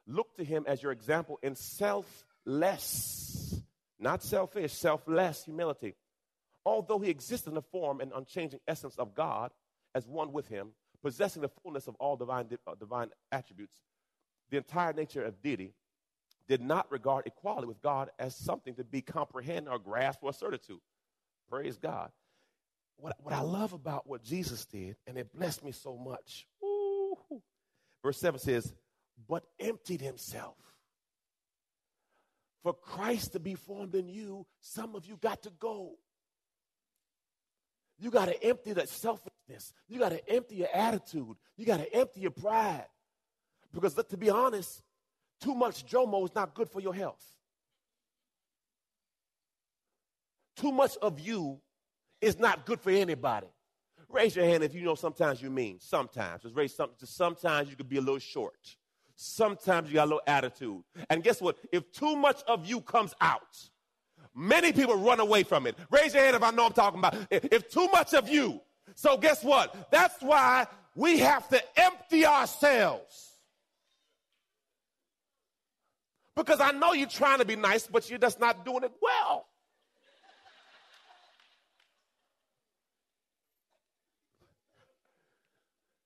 Look 0.06 0.34
to 0.36 0.44
him 0.44 0.64
as 0.66 0.82
your 0.82 0.90
example 0.90 1.38
in 1.42 1.54
selfless, 1.54 3.62
not 4.00 4.24
selfish, 4.24 4.72
selfless 4.72 5.44
humility 5.44 5.94
although 6.68 6.98
he 6.98 7.08
exists 7.08 7.46
in 7.46 7.54
the 7.54 7.62
form 7.62 8.00
and 8.00 8.12
unchanging 8.14 8.60
essence 8.68 8.94
of 8.98 9.14
God 9.14 9.50
as 9.94 10.06
one 10.06 10.32
with 10.32 10.48
him, 10.48 10.68
possessing 11.02 11.42
the 11.42 11.48
fullness 11.62 11.86
of 11.86 11.94
all 11.96 12.16
divine, 12.16 12.46
uh, 12.66 12.74
divine 12.74 13.10
attributes, 13.32 13.76
the 14.50 14.56
entire 14.56 14.92
nature 14.92 15.24
of 15.24 15.40
deity, 15.42 15.74
did 16.48 16.60
not 16.62 16.90
regard 16.90 17.26
equality 17.26 17.66
with 17.66 17.80
God 17.82 18.10
as 18.18 18.34
something 18.34 18.74
to 18.76 18.84
be 18.84 19.02
comprehended 19.02 19.70
or 19.70 19.78
grasped 19.78 20.22
or 20.22 20.30
asserted 20.30 20.62
to. 20.66 20.80
Praise 21.50 21.78
God. 21.78 22.10
what, 22.96 23.16
what 23.22 23.34
I 23.34 23.40
love 23.40 23.72
about 23.72 24.06
what 24.06 24.22
Jesus 24.22 24.64
did, 24.66 24.96
and 25.06 25.16
it 25.16 25.32
blessed 25.32 25.64
me 25.64 25.72
so 25.72 25.96
much. 25.96 26.46
Ooh. 26.64 27.16
Verse 28.02 28.18
7 28.18 28.40
says, 28.40 28.72
But 29.28 29.44
emptied 29.60 30.00
himself. 30.00 30.56
For 32.62 32.72
Christ 32.72 33.32
to 33.32 33.40
be 33.40 33.54
formed 33.54 33.94
in 33.94 34.08
you, 34.08 34.46
some 34.60 34.94
of 34.94 35.06
you 35.06 35.16
got 35.16 35.42
to 35.44 35.50
go. 35.58 35.92
You 37.98 38.10
got 38.10 38.26
to 38.26 38.44
empty 38.44 38.72
that 38.72 38.88
You 39.88 39.98
got 39.98 40.10
to 40.10 40.28
empty 40.28 40.56
your 40.56 40.68
attitude. 40.74 41.36
You 41.56 41.66
got 41.66 41.78
to 41.78 41.94
empty 41.94 42.20
your 42.20 42.30
pride. 42.30 42.86
Because 43.72 43.94
to 43.94 44.16
be 44.16 44.30
honest, 44.30 44.82
too 45.40 45.54
much 45.54 45.86
Jomo 45.86 46.24
is 46.24 46.34
not 46.34 46.54
good 46.54 46.68
for 46.68 46.80
your 46.80 46.94
health. 46.94 47.24
Too 50.56 50.72
much 50.72 50.96
of 51.00 51.20
you 51.20 51.60
is 52.20 52.38
not 52.38 52.66
good 52.66 52.80
for 52.80 52.90
anybody. 52.90 53.46
Raise 54.08 54.34
your 54.34 54.44
hand 54.44 54.64
if 54.64 54.74
you 54.74 54.82
know 54.82 54.94
sometimes 54.94 55.40
you 55.40 55.50
mean. 55.50 55.78
Sometimes. 55.80 56.42
Just 56.42 56.56
raise 56.56 56.74
something. 56.74 56.96
Just 56.98 57.16
sometimes 57.16 57.70
you 57.70 57.76
could 57.76 57.88
be 57.88 57.98
a 57.98 58.00
little 58.00 58.18
short. 58.18 58.76
Sometimes 59.14 59.88
you 59.88 59.94
got 59.94 60.04
a 60.04 60.10
little 60.10 60.22
attitude. 60.26 60.82
And 61.10 61.22
guess 61.22 61.40
what? 61.40 61.56
If 61.72 61.92
too 61.92 62.16
much 62.16 62.42
of 62.48 62.66
you 62.66 62.80
comes 62.80 63.14
out, 63.20 63.56
many 64.34 64.72
people 64.72 64.96
run 64.96 65.20
away 65.20 65.42
from 65.42 65.66
it. 65.66 65.76
Raise 65.90 66.14
your 66.14 66.22
hand 66.22 66.36
if 66.36 66.42
I 66.42 66.50
know 66.50 66.66
I'm 66.66 66.72
talking 66.72 66.98
about. 66.98 67.16
If 67.30 67.68
too 67.68 67.88
much 67.92 68.14
of 68.14 68.28
you. 68.28 68.60
So 68.98 69.16
guess 69.16 69.44
what? 69.44 69.92
That's 69.92 70.20
why 70.20 70.66
we 70.96 71.20
have 71.20 71.48
to 71.50 71.62
empty 71.76 72.26
ourselves. 72.26 73.30
Because 76.34 76.60
I 76.60 76.72
know 76.72 76.94
you're 76.94 77.06
trying 77.06 77.38
to 77.38 77.44
be 77.44 77.54
nice, 77.54 77.86
but 77.86 78.10
you're 78.10 78.18
just 78.18 78.40
not 78.40 78.64
doing 78.64 78.82
it 78.82 78.90
well. 79.00 79.46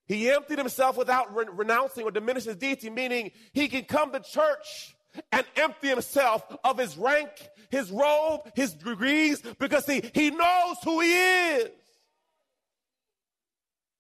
He 0.04 0.30
emptied 0.30 0.58
himself 0.58 0.99
without 0.99 1.34
re- 1.34 1.46
renouncing 1.50 2.04
or 2.04 2.11
diminishing 2.11 2.50
his 2.50 2.58
deity, 2.58 2.90
meaning 2.90 3.30
he 3.54 3.68
can 3.68 3.84
come 3.84 4.12
to 4.12 4.20
church 4.20 4.94
and 5.30 5.46
empty 5.56 5.88
himself 5.88 6.44
of 6.62 6.76
his 6.76 6.99
rank, 6.99 7.30
his 7.70 7.90
robe, 7.90 8.40
his 8.54 8.75
degrees, 8.75 9.40
because 9.58 9.87
he, 9.87 10.02
he 10.14 10.30
knows 10.30 10.76
who 10.84 11.00
he 11.00 11.14
is. 11.14 11.70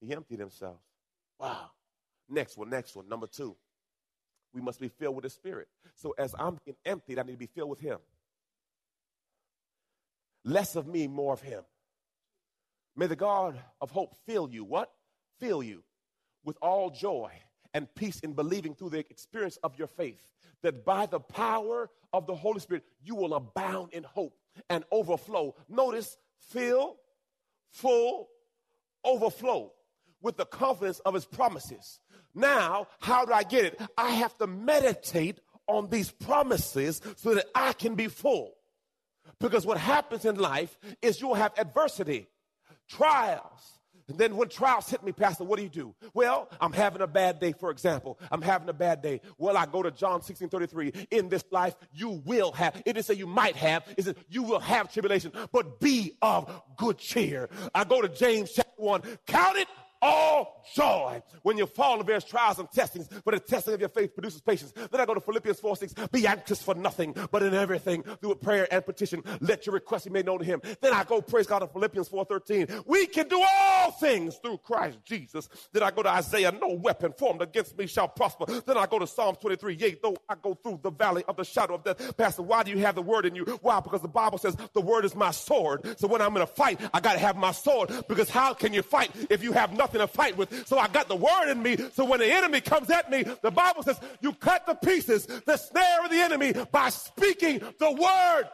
He 0.02 0.12
emptied 0.12 0.40
himself. 0.40 0.78
Wow. 1.38 1.70
Next 2.28 2.58
one, 2.58 2.68
next 2.70 2.96
one, 2.96 3.08
number 3.08 3.26
two. 3.26 3.56
We 4.52 4.60
must 4.60 4.80
be 4.80 4.88
filled 4.88 5.14
with 5.14 5.22
the 5.22 5.30
Spirit. 5.30 5.68
So 5.94 6.14
as 6.18 6.34
I'm 6.38 6.58
being 6.64 6.76
emptied, 6.84 7.18
I 7.18 7.22
need 7.22 7.32
to 7.32 7.38
be 7.38 7.46
filled 7.46 7.70
with 7.70 7.80
Him. 7.80 7.98
Less 10.44 10.76
of 10.76 10.86
me, 10.86 11.06
more 11.06 11.32
of 11.32 11.40
Him. 11.40 11.62
May 12.96 13.06
the 13.06 13.16
God 13.16 13.58
of 13.80 13.90
hope 13.90 14.14
fill 14.26 14.50
you. 14.50 14.64
What? 14.64 14.90
Fill 15.40 15.62
you 15.62 15.82
with 16.44 16.58
all 16.60 16.90
joy 16.90 17.30
and 17.72 17.92
peace 17.94 18.20
in 18.20 18.34
believing 18.34 18.74
through 18.74 18.90
the 18.90 18.98
experience 18.98 19.56
of 19.62 19.78
your 19.78 19.86
faith, 19.86 20.20
that 20.62 20.84
by 20.84 21.06
the 21.06 21.20
power 21.20 21.88
of 22.12 22.26
the 22.26 22.34
Holy 22.34 22.60
Spirit, 22.60 22.84
you 23.02 23.14
will 23.14 23.34
abound 23.34 23.92
in 23.92 24.02
hope 24.02 24.36
and 24.68 24.84
overflow. 24.90 25.54
Notice, 25.68 26.18
fill, 26.50 26.96
full, 27.70 28.28
overflow 29.04 29.72
with 30.22 30.36
the 30.36 30.46
confidence 30.46 31.00
of 31.00 31.14
his 31.14 31.24
promises. 31.24 32.00
Now, 32.34 32.88
how 33.00 33.24
do 33.24 33.32
I 33.32 33.42
get 33.42 33.64
it? 33.64 33.80
I 33.98 34.10
have 34.10 34.36
to 34.38 34.46
meditate 34.46 35.40
on 35.66 35.88
these 35.90 36.10
promises 36.10 37.00
so 37.16 37.34
that 37.34 37.46
I 37.54 37.72
can 37.72 37.94
be 37.94 38.08
full. 38.08 38.54
Because 39.38 39.66
what 39.66 39.78
happens 39.78 40.24
in 40.24 40.36
life 40.36 40.78
is 41.00 41.20
you'll 41.20 41.34
have 41.34 41.52
adversity, 41.58 42.28
trials, 42.88 43.78
and 44.08 44.18
then 44.18 44.36
when 44.36 44.48
trials 44.48 44.90
hit 44.90 45.02
me, 45.02 45.12
Pastor, 45.12 45.44
what 45.44 45.56
do 45.56 45.62
you 45.62 45.68
do? 45.68 45.94
Well, 46.12 46.48
I'm 46.60 46.72
having 46.72 47.02
a 47.02 47.06
bad 47.06 47.40
day, 47.40 47.52
for 47.52 47.70
example. 47.70 48.18
I'm 48.30 48.42
having 48.42 48.68
a 48.68 48.72
bad 48.72 49.00
day. 49.00 49.20
Well, 49.38 49.56
I 49.56 49.66
go 49.66 49.82
to 49.82 49.90
John 49.90 50.22
16 50.22 50.48
33. 50.48 50.92
In 51.10 51.28
this 51.28 51.44
life, 51.50 51.74
you 51.92 52.22
will 52.24 52.52
have, 52.52 52.76
it 52.76 52.92
didn't 52.92 53.04
say 53.04 53.14
you 53.14 53.26
might 53.26 53.56
have, 53.56 53.84
it 53.96 54.04
says 54.04 54.14
you 54.28 54.42
will 54.42 54.60
have 54.60 54.92
tribulation, 54.92 55.32
but 55.52 55.80
be 55.80 56.16
of 56.20 56.62
good 56.76 56.98
cheer. 56.98 57.48
I 57.74 57.84
go 57.84 58.02
to 58.02 58.08
James 58.08 58.52
chapter 58.52 58.70
1. 58.76 59.02
Count 59.26 59.56
it 59.56 59.68
all 60.02 60.64
joy 60.74 61.22
when 61.42 61.56
you 61.56 61.66
fall 61.66 61.98
in 61.98 62.04
various 62.04 62.24
trials 62.24 62.58
and 62.58 62.70
testings, 62.70 63.08
for 63.24 63.32
the 63.32 63.40
testing 63.40 63.74
of 63.74 63.80
your 63.80 63.88
faith 63.88 64.14
produces 64.14 64.40
patience. 64.40 64.72
Then 64.72 65.00
I 65.00 65.06
go 65.06 65.14
to 65.14 65.20
Philippians 65.20 65.60
4 65.60 65.76
6, 65.76 65.94
be 66.10 66.26
anxious 66.26 66.60
for 66.60 66.74
nothing, 66.74 67.14
but 67.30 67.42
in 67.42 67.54
everything, 67.54 68.02
through 68.02 68.34
prayer 68.36 68.66
and 68.70 68.84
petition, 68.84 69.22
let 69.40 69.66
your 69.66 69.74
request 69.74 70.06
be 70.06 70.10
made 70.10 70.26
known 70.26 70.40
to 70.40 70.44
him. 70.44 70.60
Then 70.80 70.92
I 70.92 71.04
go, 71.04 71.22
praise 71.22 71.46
God, 71.46 71.60
to 71.60 71.68
Philippians 71.68 72.08
4 72.08 72.24
13, 72.24 72.66
we 72.86 73.06
can 73.06 73.28
do 73.28 73.42
all 73.42 73.92
things 73.92 74.36
through 74.36 74.58
Christ 74.58 74.98
Jesus. 75.04 75.48
Then 75.72 75.82
I 75.82 75.90
go 75.90 76.02
to 76.02 76.08
Isaiah, 76.08 76.52
no 76.52 76.74
weapon 76.74 77.12
formed 77.16 77.42
against 77.42 77.78
me 77.78 77.86
shall 77.86 78.08
prosper. 78.08 78.46
Then 78.46 78.76
I 78.76 78.86
go 78.86 78.98
to 78.98 79.06
Psalms 79.06 79.38
23, 79.38 79.74
yea, 79.74 79.96
though 80.02 80.16
I 80.28 80.34
go 80.34 80.54
through 80.54 80.80
the 80.82 80.90
valley 80.90 81.24
of 81.28 81.36
the 81.36 81.44
shadow 81.44 81.74
of 81.74 81.84
death. 81.84 82.16
Pastor, 82.16 82.42
why 82.42 82.62
do 82.62 82.70
you 82.70 82.78
have 82.78 82.94
the 82.94 83.02
word 83.02 83.26
in 83.26 83.34
you? 83.34 83.44
Why? 83.62 83.80
Because 83.80 84.02
the 84.02 84.08
Bible 84.08 84.38
says 84.38 84.56
the 84.72 84.80
word 84.80 85.04
is 85.04 85.14
my 85.14 85.30
sword. 85.30 85.98
So 85.98 86.08
when 86.08 86.20
I'm 86.20 86.34
in 86.36 86.42
a 86.42 86.46
fight, 86.46 86.80
I 86.92 87.00
got 87.00 87.14
to 87.14 87.18
have 87.18 87.36
my 87.36 87.52
sword 87.52 87.90
because 88.08 88.28
how 88.28 88.54
can 88.54 88.72
you 88.72 88.82
fight 88.82 89.10
if 89.30 89.42
you 89.42 89.52
have 89.52 89.72
nothing 89.72 89.91
to 90.00 90.06
fight 90.06 90.36
with? 90.36 90.66
So 90.66 90.78
I 90.78 90.88
got 90.88 91.08
the 91.08 91.16
word 91.16 91.50
in 91.50 91.62
me. 91.62 91.76
So 91.92 92.04
when 92.04 92.20
the 92.20 92.32
enemy 92.32 92.60
comes 92.60 92.90
at 92.90 93.10
me, 93.10 93.24
the 93.42 93.50
Bible 93.50 93.82
says 93.82 94.00
you 94.20 94.32
cut 94.32 94.66
the 94.66 94.74
pieces, 94.74 95.26
the 95.26 95.56
snare 95.56 96.04
of 96.04 96.10
the 96.10 96.20
enemy 96.20 96.54
by 96.70 96.88
speaking 96.88 97.60
the 97.78 97.90
word. 97.92 98.44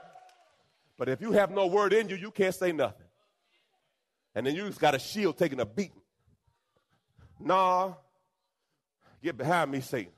But 0.97 1.09
if 1.09 1.21
you 1.21 1.33
have 1.33 1.51
no 1.51 1.67
word 1.67 1.93
in 1.93 2.09
you, 2.09 2.17
you 2.17 2.31
can't 2.31 2.55
say 2.55 2.73
nothing. 2.73 3.07
And 4.35 4.47
then 4.47 4.55
you 4.55 4.67
just 4.67 4.81
got 4.81 4.95
a 4.95 4.99
shield 4.99 5.39
taking 5.39 5.61
a 5.61 5.67
beating. 5.67 6.03
Nah, 7.41 7.95
get 9.23 9.37
behind 9.37 9.71
me, 9.71 9.81
Satan. 9.81 10.13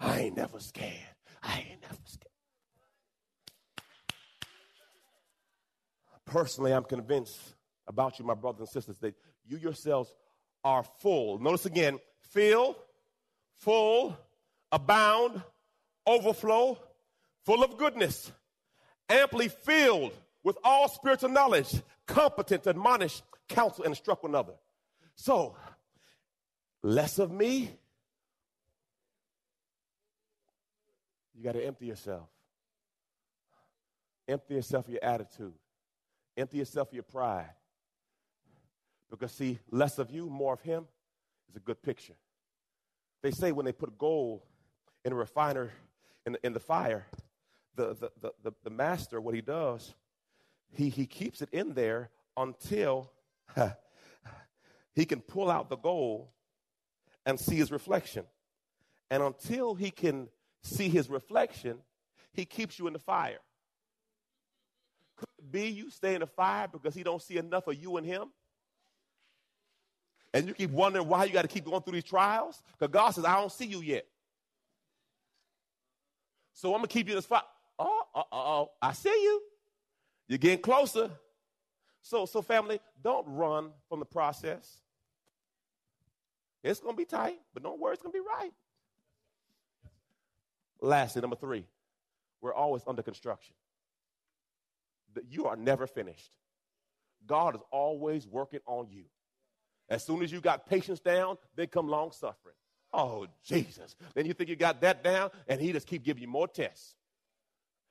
I 0.00 0.20
ain't 0.20 0.36
never 0.36 0.60
scared. 0.60 0.94
I 1.42 1.58
ain't 1.58 1.82
never 1.82 1.96
scared. 2.04 2.24
Personally, 6.24 6.72
I'm 6.72 6.84
convinced 6.84 7.38
about 7.86 8.18
you, 8.18 8.24
my 8.24 8.34
brothers 8.34 8.60
and 8.60 8.68
sisters, 8.68 8.98
that 8.98 9.14
you 9.46 9.56
yourselves 9.56 10.14
are 10.64 10.82
full. 11.00 11.38
Notice 11.38 11.66
again, 11.66 11.98
fill, 12.30 12.76
full, 13.56 14.16
abound, 14.72 15.42
overflow, 16.06 16.78
full 17.44 17.62
of 17.62 17.76
goodness, 17.78 18.32
amply 19.08 19.48
filled 19.48 20.12
with 20.42 20.56
all 20.64 20.88
spiritual 20.88 21.30
knowledge, 21.30 21.82
competent 22.06 22.64
to 22.64 22.70
admonish, 22.70 23.22
counsel, 23.48 23.84
and 23.84 23.92
instruct 23.92 24.22
one 24.22 24.32
another. 24.32 24.54
So, 25.14 25.56
less 26.82 27.18
of 27.18 27.30
me. 27.30 27.70
You 31.34 31.44
got 31.44 31.52
to 31.52 31.64
empty 31.64 31.86
yourself. 31.86 32.28
Empty 34.26 34.54
yourself 34.54 34.86
of 34.86 34.92
your 34.92 35.04
attitude. 35.04 35.54
Empty 36.36 36.58
yourself 36.58 36.88
of 36.88 36.94
your 36.94 37.02
pride. 37.02 37.50
Because, 39.10 39.32
see, 39.32 39.58
less 39.70 39.98
of 39.98 40.10
you, 40.10 40.28
more 40.28 40.54
of 40.54 40.60
him 40.60 40.86
is 41.48 41.56
a 41.56 41.60
good 41.60 41.82
picture. 41.82 42.14
They 43.22 43.30
say 43.30 43.52
when 43.52 43.64
they 43.64 43.72
put 43.72 43.98
gold 43.98 44.42
in 45.04 45.12
a 45.12 45.16
refiner 45.16 45.72
in 46.26 46.32
the, 46.32 46.46
in 46.46 46.52
the 46.52 46.60
fire, 46.60 47.06
the, 47.74 47.94
the, 47.94 48.10
the, 48.20 48.32
the, 48.42 48.52
the 48.64 48.70
master, 48.70 49.20
what 49.20 49.34
he 49.34 49.40
does, 49.40 49.94
he, 50.72 50.88
he 50.88 51.06
keeps 51.06 51.40
it 51.40 51.48
in 51.52 51.74
there 51.74 52.10
until 52.36 53.10
he 54.94 55.04
can 55.04 55.20
pull 55.20 55.50
out 55.50 55.70
the 55.70 55.76
gold 55.76 56.28
and 57.24 57.38
see 57.38 57.56
his 57.56 57.70
reflection. 57.70 58.24
And 59.10 59.22
until 59.22 59.74
he 59.74 59.90
can 59.90 60.28
see 60.62 60.88
his 60.88 61.08
reflection, 61.08 61.78
he 62.32 62.44
keeps 62.44 62.78
you 62.78 62.86
in 62.86 62.92
the 62.92 62.98
fire. 62.98 63.38
Could 65.16 65.28
it 65.38 65.50
be 65.50 65.68
you 65.68 65.90
stay 65.90 66.14
in 66.14 66.20
the 66.20 66.26
fire 66.26 66.68
because 66.68 66.94
he 66.94 67.02
don't 67.02 67.22
see 67.22 67.38
enough 67.38 67.66
of 67.66 67.74
you 67.74 67.96
and 67.96 68.06
him? 68.06 68.28
And 70.34 70.46
you 70.46 70.54
keep 70.54 70.70
wondering 70.70 71.08
why 71.08 71.24
you 71.24 71.32
got 71.32 71.42
to 71.42 71.48
keep 71.48 71.64
going 71.64 71.82
through 71.82 71.94
these 71.94 72.04
trials? 72.04 72.62
Because 72.78 72.92
God 72.92 73.10
says, 73.10 73.24
I 73.24 73.36
don't 73.36 73.52
see 73.52 73.66
you 73.66 73.80
yet. 73.80 74.06
So 76.52 76.74
I'm 76.74 76.80
going 76.80 76.88
to 76.88 76.92
keep 76.92 77.06
you 77.06 77.14
in 77.14 77.18
this 77.18 77.26
fire. 77.26 77.42
Oh, 77.78 78.02
uh 78.14 78.22
oh, 78.32 78.70
I 78.82 78.92
see 78.92 79.08
you. 79.08 79.42
You're 80.26 80.38
getting 80.38 80.60
closer. 80.60 81.10
So, 82.02 82.26
so 82.26 82.42
family, 82.42 82.80
don't 83.02 83.26
run 83.28 83.70
from 83.88 84.00
the 84.00 84.06
process. 84.06 84.78
It's 86.62 86.80
going 86.80 86.94
to 86.94 86.98
be 86.98 87.04
tight, 87.04 87.38
but 87.54 87.62
don't 87.62 87.80
worry, 87.80 87.94
it's 87.94 88.02
going 88.02 88.12
to 88.12 88.18
be 88.18 88.24
right. 88.26 88.52
Lastly, 90.80 91.20
number 91.20 91.36
three, 91.36 91.64
we're 92.40 92.54
always 92.54 92.82
under 92.86 93.02
construction. 93.02 93.54
You 95.28 95.46
are 95.46 95.56
never 95.56 95.86
finished. 95.86 96.30
God 97.26 97.56
is 97.56 97.60
always 97.70 98.26
working 98.26 98.60
on 98.66 98.88
you. 98.90 99.04
As 99.88 100.04
soon 100.04 100.22
as 100.22 100.30
you 100.30 100.40
got 100.40 100.66
patience 100.66 101.00
down, 101.00 101.38
then 101.56 101.68
come 101.68 101.88
long 101.88 102.12
suffering. 102.12 102.54
Oh, 102.92 103.26
Jesus. 103.44 103.96
Then 104.14 104.26
you 104.26 104.32
think 104.32 104.48
you 104.48 104.56
got 104.56 104.80
that 104.82 105.04
down, 105.04 105.30
and 105.46 105.60
he 105.60 105.72
just 105.72 105.86
keep 105.86 106.04
giving 106.04 106.22
you 106.22 106.28
more 106.28 106.48
tests. 106.48 106.94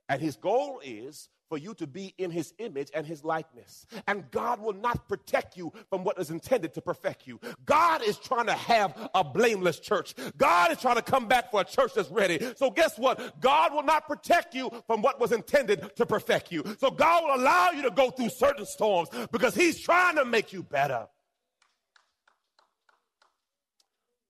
And 0.10 0.22
his 0.22 0.38
goal 0.38 0.82
is 0.84 1.30
for 1.50 1.58
you 1.58 1.74
to 1.76 1.88
be 1.88 2.14
in 2.18 2.30
his 2.30 2.54
image 2.60 2.90
and 2.94 3.06
his 3.06 3.24
likeness. 3.24 3.86
And 4.06 4.30
God 4.32 4.60
will 4.60 4.74
not 4.74 5.08
protect 5.08 5.56
you 5.56 5.72
from 5.90 6.04
what 6.04 6.20
is 6.20 6.30
intended 6.30 6.74
to 6.74 6.82
perfect 6.82 7.26
you. 7.26 7.40
God 7.66 8.02
is 8.04 8.18
trying 8.18 8.48
to 8.48 8.54
have 8.54 9.10
a 9.16 9.24
blameless 9.24 9.80
church. 9.80 10.14
God 10.38 10.72
is 10.72 10.80
trying 10.80 10.96
to 10.96 11.02
come 11.02 11.28
back 11.28 11.52
for 11.52 11.62
a 11.62 11.66
church 11.66 11.94
that's 11.94 12.10
ready. 12.10 12.40
So 12.56 12.70
guess 12.70 12.98
what? 12.98 13.40
God 13.40 13.74
will 13.74 13.84
not 13.84 14.08
protect 14.08 14.56
you 14.56 14.72
from 14.88 15.02
what 15.02 15.20
was 15.20 15.32
intended 15.32 15.96
to 15.96 16.06
perfect 16.06 16.52
you. 16.52 16.64
So 16.80 16.92
God 16.92 17.24
will 17.24 17.42
allow 17.42 17.72
you 17.72 17.82
to 17.84 17.92
go 17.92 18.10
through 18.12 18.30
certain 18.30 18.66
storms 18.66 19.10
because 19.32 19.56
he's 19.56 19.80
trying 19.80 20.16
to 20.18 20.26
make 20.26 20.52
you 20.52 20.64
better. 20.64 21.08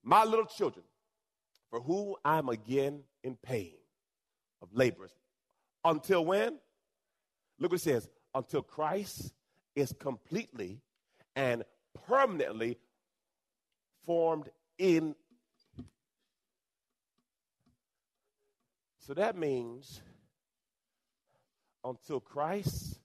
My 0.07 0.23
little 0.23 0.45
children, 0.45 0.85
for 1.69 1.81
whom 1.81 2.15
I'm 2.23 2.47
again 2.47 3.03
in 3.25 3.35
pain 3.35 3.73
of 4.61 4.69
laborers. 4.71 5.11
Until 5.83 6.23
when? 6.23 6.59
Look 7.59 7.73
what 7.73 7.81
it 7.81 7.83
says 7.83 8.07
until 8.33 8.61
Christ 8.61 9.33
is 9.75 9.93
completely 9.99 10.79
and 11.35 11.65
permanently 12.07 12.77
formed 14.05 14.47
in. 14.77 15.13
So 18.99 19.13
that 19.13 19.35
means 19.35 20.01
until 21.83 22.21
Christ 22.21 22.97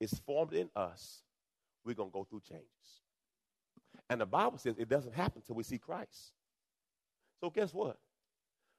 is 0.00 0.14
formed 0.24 0.54
in 0.54 0.70
us, 0.74 1.20
we're 1.84 1.94
going 1.94 2.08
to 2.08 2.14
go 2.14 2.24
through 2.24 2.40
changes. 2.48 3.02
And 4.08 4.20
the 4.20 4.26
Bible 4.26 4.58
says 4.58 4.76
it 4.78 4.88
doesn't 4.88 5.14
happen 5.14 5.42
until 5.42 5.56
we 5.56 5.62
see 5.62 5.78
Christ. 5.78 6.32
So 7.40 7.50
guess 7.50 7.74
what? 7.74 7.98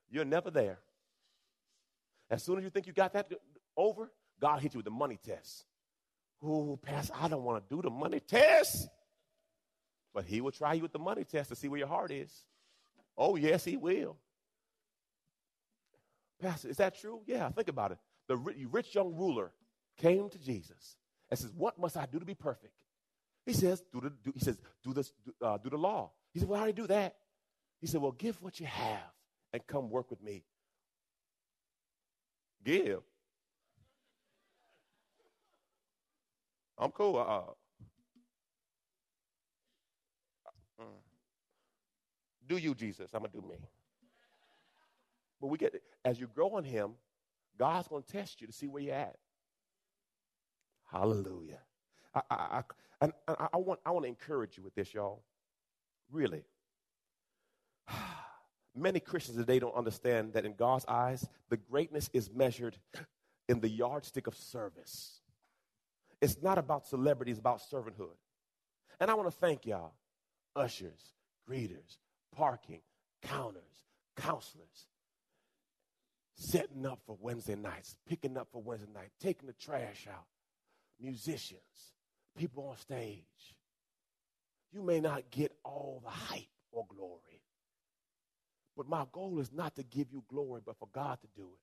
You're 0.09 0.25
never 0.25 0.49
there. 0.49 0.79
As 2.29 2.43
soon 2.43 2.57
as 2.57 2.63
you 2.63 2.69
think 2.69 2.87
you 2.87 2.93
got 2.93 3.13
that 3.13 3.31
over, 3.75 4.11
God 4.39 4.61
hit 4.61 4.73
you 4.73 4.79
with 4.79 4.85
the 4.85 4.91
money 4.91 5.19
test. 5.23 5.65
Oh, 6.43 6.77
Pastor, 6.81 7.13
I 7.19 7.27
don't 7.27 7.43
want 7.43 7.67
to 7.67 7.75
do 7.75 7.81
the 7.81 7.89
money 7.89 8.19
test. 8.19 8.87
But 10.13 10.25
he 10.25 10.41
will 10.41 10.51
try 10.51 10.73
you 10.73 10.81
with 10.81 10.93
the 10.93 10.99
money 10.99 11.23
test 11.23 11.49
to 11.49 11.55
see 11.55 11.67
where 11.67 11.79
your 11.79 11.87
heart 11.87 12.11
is. 12.11 12.31
Oh, 13.17 13.35
yes, 13.35 13.63
he 13.65 13.77
will. 13.77 14.17
Pastor, 16.39 16.69
is 16.69 16.77
that 16.77 16.99
true? 16.99 17.21
Yeah, 17.25 17.49
think 17.49 17.67
about 17.67 17.91
it. 17.91 17.97
The 18.27 18.37
rich 18.37 18.93
young 18.93 19.15
ruler 19.15 19.51
came 19.97 20.29
to 20.29 20.37
Jesus 20.37 20.97
and 21.29 21.39
says, 21.39 21.51
What 21.55 21.79
must 21.79 21.97
I 21.97 22.05
do 22.05 22.19
to 22.19 22.25
be 22.25 22.35
perfect? 22.35 22.73
He 23.47 23.53
says, 23.53 23.81
Do 23.93 24.01
the, 24.01 24.09
do, 24.09 24.33
he 24.33 24.41
says, 24.41 24.57
do, 24.83 24.93
this, 24.93 25.13
do, 25.25 25.33
uh, 25.41 25.57
do 25.57 25.69
the 25.69 25.77
law. 25.77 26.11
He 26.33 26.39
said, 26.39 26.49
Well, 26.49 26.59
how 26.59 26.65
do 26.65 26.69
you 26.69 26.75
do 26.75 26.87
that? 26.87 27.15
He 27.79 27.87
said, 27.87 28.01
Well, 28.01 28.11
give 28.11 28.41
what 28.41 28.59
you 28.59 28.65
have 28.65 29.13
and 29.53 29.65
come 29.65 29.89
work 29.89 30.11
with 30.11 30.21
me. 30.21 30.43
Give. 32.65 32.99
I'm 36.77 36.91
cool. 36.91 37.15
Uh, 37.15 37.53
uh, 40.81 40.85
do 42.45 42.57
you, 42.57 42.75
Jesus? 42.75 43.09
I'm 43.13 43.23
to 43.23 43.29
do 43.29 43.47
me. 43.47 43.55
But 45.39 45.47
we 45.47 45.57
get, 45.57 45.81
as 46.03 46.19
you 46.19 46.27
grow 46.27 46.57
in 46.57 46.65
Him, 46.65 46.95
God's 47.57 47.87
to 47.87 48.01
test 48.01 48.41
you 48.41 48.47
to 48.47 48.53
see 48.53 48.67
where 48.67 48.83
you're 48.83 48.93
at. 48.93 49.15
Hallelujah. 50.91 51.61
I, 52.13 52.21
I, 52.29 52.35
I, 52.35 52.63
and 53.01 53.13
I, 53.27 53.57
want, 53.57 53.79
I 53.85 53.91
want 53.91 54.05
to 54.05 54.09
encourage 54.09 54.57
you 54.57 54.63
with 54.63 54.75
this, 54.75 54.93
y'all. 54.93 55.23
Really. 56.11 56.43
Many 58.75 58.99
Christians 58.99 59.37
today 59.37 59.59
don't 59.59 59.75
understand 59.75 60.33
that 60.33 60.45
in 60.45 60.53
God's 60.53 60.85
eyes, 60.87 61.27
the 61.49 61.57
greatness 61.57 62.09
is 62.13 62.31
measured 62.31 62.77
in 63.47 63.59
the 63.59 63.69
yardstick 63.69 64.27
of 64.27 64.35
service. 64.35 65.21
It's 66.21 66.37
not 66.41 66.57
about 66.57 66.87
celebrity, 66.87 67.31
it's 67.31 67.39
about 67.39 67.61
servanthood. 67.71 68.15
And 68.99 69.11
I 69.11 69.13
want 69.13 69.29
to 69.31 69.37
thank 69.37 69.65
y'all, 69.65 69.93
ushers, 70.55 71.13
greeters, 71.49 71.97
parking, 72.35 72.81
counters, 73.21 73.85
counselors, 74.15 74.87
setting 76.35 76.85
up 76.85 76.99
for 77.05 77.17
Wednesday 77.19 77.55
nights, 77.55 77.95
picking 78.07 78.37
up 78.37 78.47
for 78.51 78.61
Wednesday 78.61 78.89
night, 78.93 79.11
taking 79.19 79.47
the 79.47 79.53
trash 79.53 80.07
out, 80.11 80.25
musicians, 80.99 81.93
people 82.37 82.67
on 82.69 82.77
stage. 82.77 83.23
You 84.71 84.81
may 84.83 84.99
not 84.99 85.29
get 85.31 85.51
all 85.63 86.01
the 86.03 86.09
hype 86.09 86.47
or 86.71 86.85
glory, 86.87 87.41
but 88.75 88.87
my 88.87 89.05
goal 89.11 89.39
is 89.39 89.51
not 89.51 89.75
to 89.75 89.83
give 89.83 90.07
you 90.11 90.23
glory, 90.27 90.61
but 90.65 90.77
for 90.77 90.87
God 90.93 91.19
to 91.21 91.27
do 91.35 91.43
it. 91.43 91.59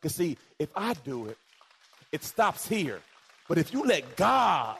Because, 0.00 0.14
see, 0.14 0.36
if 0.58 0.70
I 0.74 0.94
do 0.94 1.26
it, 1.26 1.38
it 2.12 2.24
stops 2.24 2.66
here. 2.66 3.00
But 3.48 3.58
if 3.58 3.72
you 3.72 3.84
let 3.84 4.16
God 4.16 4.76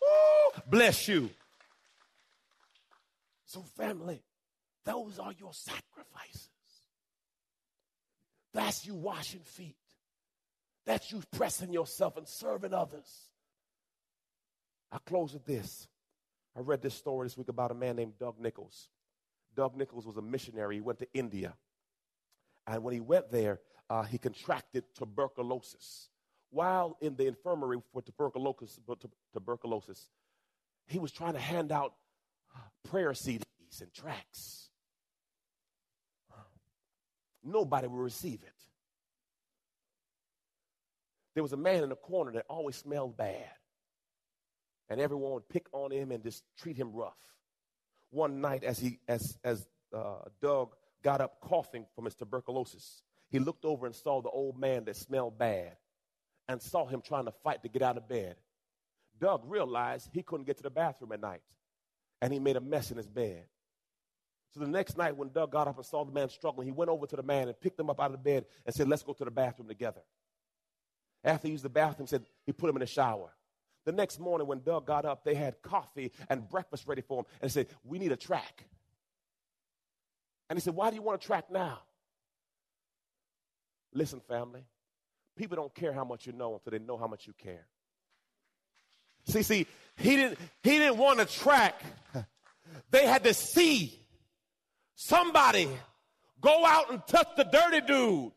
woo, 0.00 0.62
bless 0.68 1.08
you. 1.08 1.30
So, 3.46 3.62
family, 3.76 4.22
those 4.84 5.18
are 5.18 5.32
your 5.38 5.52
sacrifices. 5.52 6.48
That's 8.52 8.86
you 8.86 8.94
washing 8.94 9.40
feet. 9.40 9.76
That's 10.84 11.12
you 11.12 11.22
pressing 11.32 11.72
yourself 11.72 12.16
and 12.16 12.26
serving 12.26 12.72
others. 12.72 13.27
I 14.90 14.98
close 15.04 15.32
with 15.32 15.44
this. 15.44 15.88
I 16.56 16.60
read 16.60 16.82
this 16.82 16.94
story 16.94 17.26
this 17.26 17.36
week 17.36 17.48
about 17.48 17.70
a 17.70 17.74
man 17.74 17.96
named 17.96 18.14
Doug 18.18 18.40
Nichols. 18.40 18.88
Doug 19.54 19.76
Nichols 19.76 20.06
was 20.06 20.16
a 20.16 20.22
missionary. 20.22 20.76
He 20.76 20.80
went 20.80 20.98
to 21.00 21.06
India. 21.12 21.54
And 22.66 22.82
when 22.82 22.94
he 22.94 23.00
went 23.00 23.30
there, 23.30 23.60
uh, 23.88 24.02
he 24.02 24.18
contracted 24.18 24.84
tuberculosis 24.94 26.08
while 26.50 26.96
in 27.00 27.16
the 27.16 27.26
infirmary 27.26 27.78
for 27.92 28.02
tuberculosis, 28.02 28.78
tuberculosis, 29.32 30.08
he 30.86 30.98
was 30.98 31.12
trying 31.12 31.34
to 31.34 31.38
hand 31.38 31.72
out 31.72 31.94
prayer 32.88 33.10
CDs 33.10 33.42
and 33.80 33.92
tracts. 33.92 34.70
Nobody 37.44 37.86
would 37.86 38.00
receive 38.00 38.42
it. 38.42 38.52
There 41.34 41.42
was 41.42 41.52
a 41.52 41.58
man 41.58 41.82
in 41.82 41.90
the 41.90 41.96
corner 41.96 42.32
that 42.32 42.46
always 42.48 42.76
smelled 42.76 43.16
bad. 43.16 43.50
And 44.88 45.00
everyone 45.00 45.32
would 45.32 45.48
pick 45.48 45.66
on 45.72 45.90
him 45.90 46.10
and 46.12 46.22
just 46.22 46.44
treat 46.56 46.76
him 46.76 46.92
rough. 46.92 47.18
One 48.10 48.40
night, 48.40 48.64
as, 48.64 48.78
he, 48.78 48.98
as, 49.06 49.36
as 49.44 49.66
uh, 49.94 50.20
Doug 50.40 50.74
got 51.02 51.20
up 51.20 51.40
coughing 51.40 51.86
from 51.94 52.06
his 52.06 52.14
tuberculosis, 52.14 53.02
he 53.28 53.38
looked 53.38 53.64
over 53.64 53.86
and 53.86 53.94
saw 53.94 54.22
the 54.22 54.30
old 54.30 54.58
man 54.58 54.84
that 54.84 54.96
smelled 54.96 55.38
bad 55.38 55.76
and 56.48 56.62
saw 56.62 56.86
him 56.86 57.02
trying 57.02 57.26
to 57.26 57.32
fight 57.44 57.62
to 57.62 57.68
get 57.68 57.82
out 57.82 57.98
of 57.98 58.08
bed. 58.08 58.36
Doug 59.20 59.42
realized 59.44 60.08
he 60.12 60.22
couldn't 60.22 60.46
get 60.46 60.56
to 60.56 60.62
the 60.62 60.70
bathroom 60.70 61.12
at 61.12 61.20
night, 61.20 61.42
and 62.22 62.32
he 62.32 62.38
made 62.38 62.56
a 62.56 62.60
mess 62.60 62.90
in 62.90 62.96
his 62.96 63.06
bed. 63.06 63.44
So 64.54 64.60
the 64.60 64.66
next 64.68 64.96
night, 64.96 65.16
when 65.16 65.28
Doug 65.28 65.52
got 65.52 65.68
up 65.68 65.76
and 65.76 65.84
saw 65.84 66.04
the 66.04 66.12
man 66.12 66.30
struggling, 66.30 66.66
he 66.66 66.72
went 66.72 66.90
over 66.90 67.06
to 67.06 67.16
the 67.16 67.22
man 67.22 67.48
and 67.48 67.60
picked 67.60 67.78
him 67.78 67.90
up 67.90 68.00
out 68.00 68.06
of 68.06 68.12
the 68.12 68.18
bed 68.18 68.46
and 68.64 68.74
said, 68.74 68.88
Let's 68.88 69.02
go 69.02 69.12
to 69.12 69.24
the 69.24 69.30
bathroom 69.30 69.68
together. 69.68 70.00
After 71.22 71.48
he 71.48 71.52
used 71.52 71.64
the 71.64 71.68
bathroom, 71.68 72.06
said 72.06 72.24
he 72.46 72.52
put 72.52 72.70
him 72.70 72.76
in 72.76 72.80
the 72.80 72.86
shower. 72.86 73.30
The 73.88 73.92
next 73.92 74.20
morning, 74.20 74.46
when 74.46 74.60
Doug 74.60 74.86
got 74.86 75.06
up, 75.06 75.24
they 75.24 75.34
had 75.34 75.62
coffee 75.62 76.12
and 76.28 76.46
breakfast 76.46 76.86
ready 76.86 77.00
for 77.00 77.20
him 77.20 77.24
and 77.40 77.50
said, 77.50 77.68
We 77.84 77.98
need 77.98 78.12
a 78.12 78.16
track. 78.16 78.66
And 80.50 80.58
he 80.58 80.60
said, 80.60 80.74
Why 80.74 80.90
do 80.90 80.96
you 80.96 81.00
want 81.00 81.24
a 81.24 81.26
track 81.26 81.50
now? 81.50 81.78
Listen, 83.94 84.20
family, 84.28 84.66
people 85.38 85.56
don't 85.56 85.74
care 85.74 85.94
how 85.94 86.04
much 86.04 86.26
you 86.26 86.34
know 86.34 86.52
until 86.52 86.78
they 86.78 86.84
know 86.84 86.98
how 86.98 87.06
much 87.06 87.26
you 87.26 87.32
care. 87.32 87.66
See, 89.24 89.42
see, 89.42 89.66
he 89.96 90.16
didn't 90.16 90.38
he 90.62 90.76
didn't 90.76 90.98
want 90.98 91.20
a 91.20 91.24
track. 91.24 91.82
They 92.90 93.06
had 93.06 93.24
to 93.24 93.32
see 93.32 93.98
somebody 94.96 95.66
go 96.42 96.66
out 96.66 96.90
and 96.92 97.00
touch 97.06 97.28
the 97.38 97.44
dirty 97.44 97.80
dude 97.80 98.32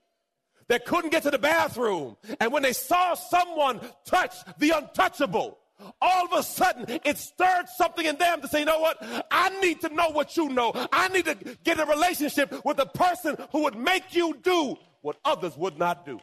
that 0.72 0.86
couldn't 0.86 1.10
get 1.10 1.24
to 1.24 1.30
the 1.30 1.38
bathroom. 1.38 2.16
And 2.40 2.54
when 2.54 2.64
they 2.64 2.72
saw 2.72 3.14
someone 3.14 3.82
touch 4.06 4.34
the 4.58 4.70
untouchable, 4.70 5.58
all 6.02 6.26
of 6.26 6.32
a 6.32 6.42
sudden 6.44 6.86
it 7.04 7.18
stirred 7.18 7.66
something 7.76 8.06
in 8.06 8.16
them 8.16 8.40
to 8.40 8.48
say, 8.48 8.60
you 8.60 8.66
know 8.66 8.80
what? 8.80 8.98
I 9.30 9.50
need 9.60 9.82
to 9.82 9.94
know 9.94 10.12
what 10.12 10.38
you 10.38 10.48
know. 10.48 10.72
I 10.94 11.10
need 11.10 11.26
to 11.26 11.36
get 11.66 11.78
a 11.78 11.86
relationship 11.86 12.64
with 12.64 12.80
a 12.80 12.86
person 12.86 13.36
who 13.52 13.64
would 13.64 13.76
make 13.76 14.16
you 14.16 14.38
do 14.42 14.78
what 15.02 15.18
others 15.26 15.58
would 15.58 15.78
not 15.78 16.06
do. 16.06 16.22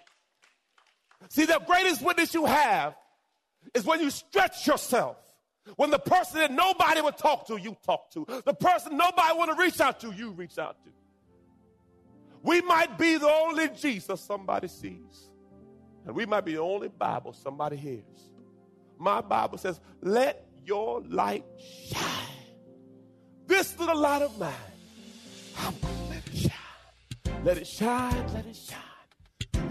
See, 1.28 1.44
the 1.44 1.60
greatest 1.66 2.00
witness 2.00 2.32
you 2.32 2.46
have 2.46 2.94
is 3.74 3.84
when 3.84 4.00
you 4.00 4.08
stretch 4.08 4.66
yourself. 4.66 5.18
When 5.76 5.90
the 5.90 5.98
person 5.98 6.38
that 6.38 6.52
nobody 6.52 7.02
would 7.02 7.18
talk 7.18 7.46
to, 7.48 7.58
you 7.58 7.76
talk 7.84 8.10
to. 8.12 8.24
The 8.46 8.54
person 8.54 8.96
nobody 8.96 9.36
want 9.36 9.54
to 9.54 9.62
reach 9.62 9.78
out 9.78 10.00
to, 10.00 10.10
you 10.10 10.30
reach 10.30 10.56
out 10.56 10.82
to. 10.84 10.90
We 12.42 12.60
might 12.62 12.98
be 12.98 13.16
the 13.16 13.28
only 13.28 13.68
Jesus 13.70 14.20
somebody 14.20 14.68
sees. 14.68 15.30
And 16.06 16.14
we 16.14 16.24
might 16.26 16.44
be 16.44 16.54
the 16.54 16.60
only 16.60 16.88
Bible 16.88 17.32
somebody 17.32 17.76
hears. 17.76 18.32
My 18.98 19.20
Bible 19.20 19.58
says, 19.58 19.80
let 20.00 20.46
your 20.64 21.02
light 21.02 21.44
shine. 21.58 22.04
This 23.46 23.78
little 23.78 23.98
light 23.98 24.22
of 24.22 24.38
mine, 24.38 24.52
I'm 25.58 25.74
going 25.80 25.94
to 25.94 26.10
let 26.10 26.26
it 26.26 26.36
shine. 26.36 27.44
Let 27.44 27.58
it 27.58 27.66
shine, 27.66 28.34
let 28.34 28.46
it 28.46 28.56
shine 28.56 28.87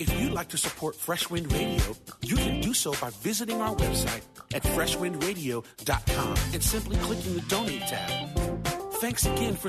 If 0.00 0.18
you'd 0.18 0.32
like 0.32 0.48
to 0.48 0.56
support 0.56 0.96
Fresh 0.96 1.28
Wind 1.28 1.52
Radio, 1.52 1.94
you 2.22 2.34
can 2.34 2.62
do 2.62 2.72
so 2.72 2.92
by 3.02 3.10
visiting 3.20 3.60
our 3.60 3.76
website 3.76 4.22
at 4.54 4.62
freshwindradio.com 4.62 6.36
and 6.54 6.62
simply 6.62 6.96
clicking 6.96 7.34
the 7.34 7.42
donate 7.42 7.82
tab. 7.82 8.34
Thanks 8.94 9.26
again 9.26 9.56
for 9.56 9.68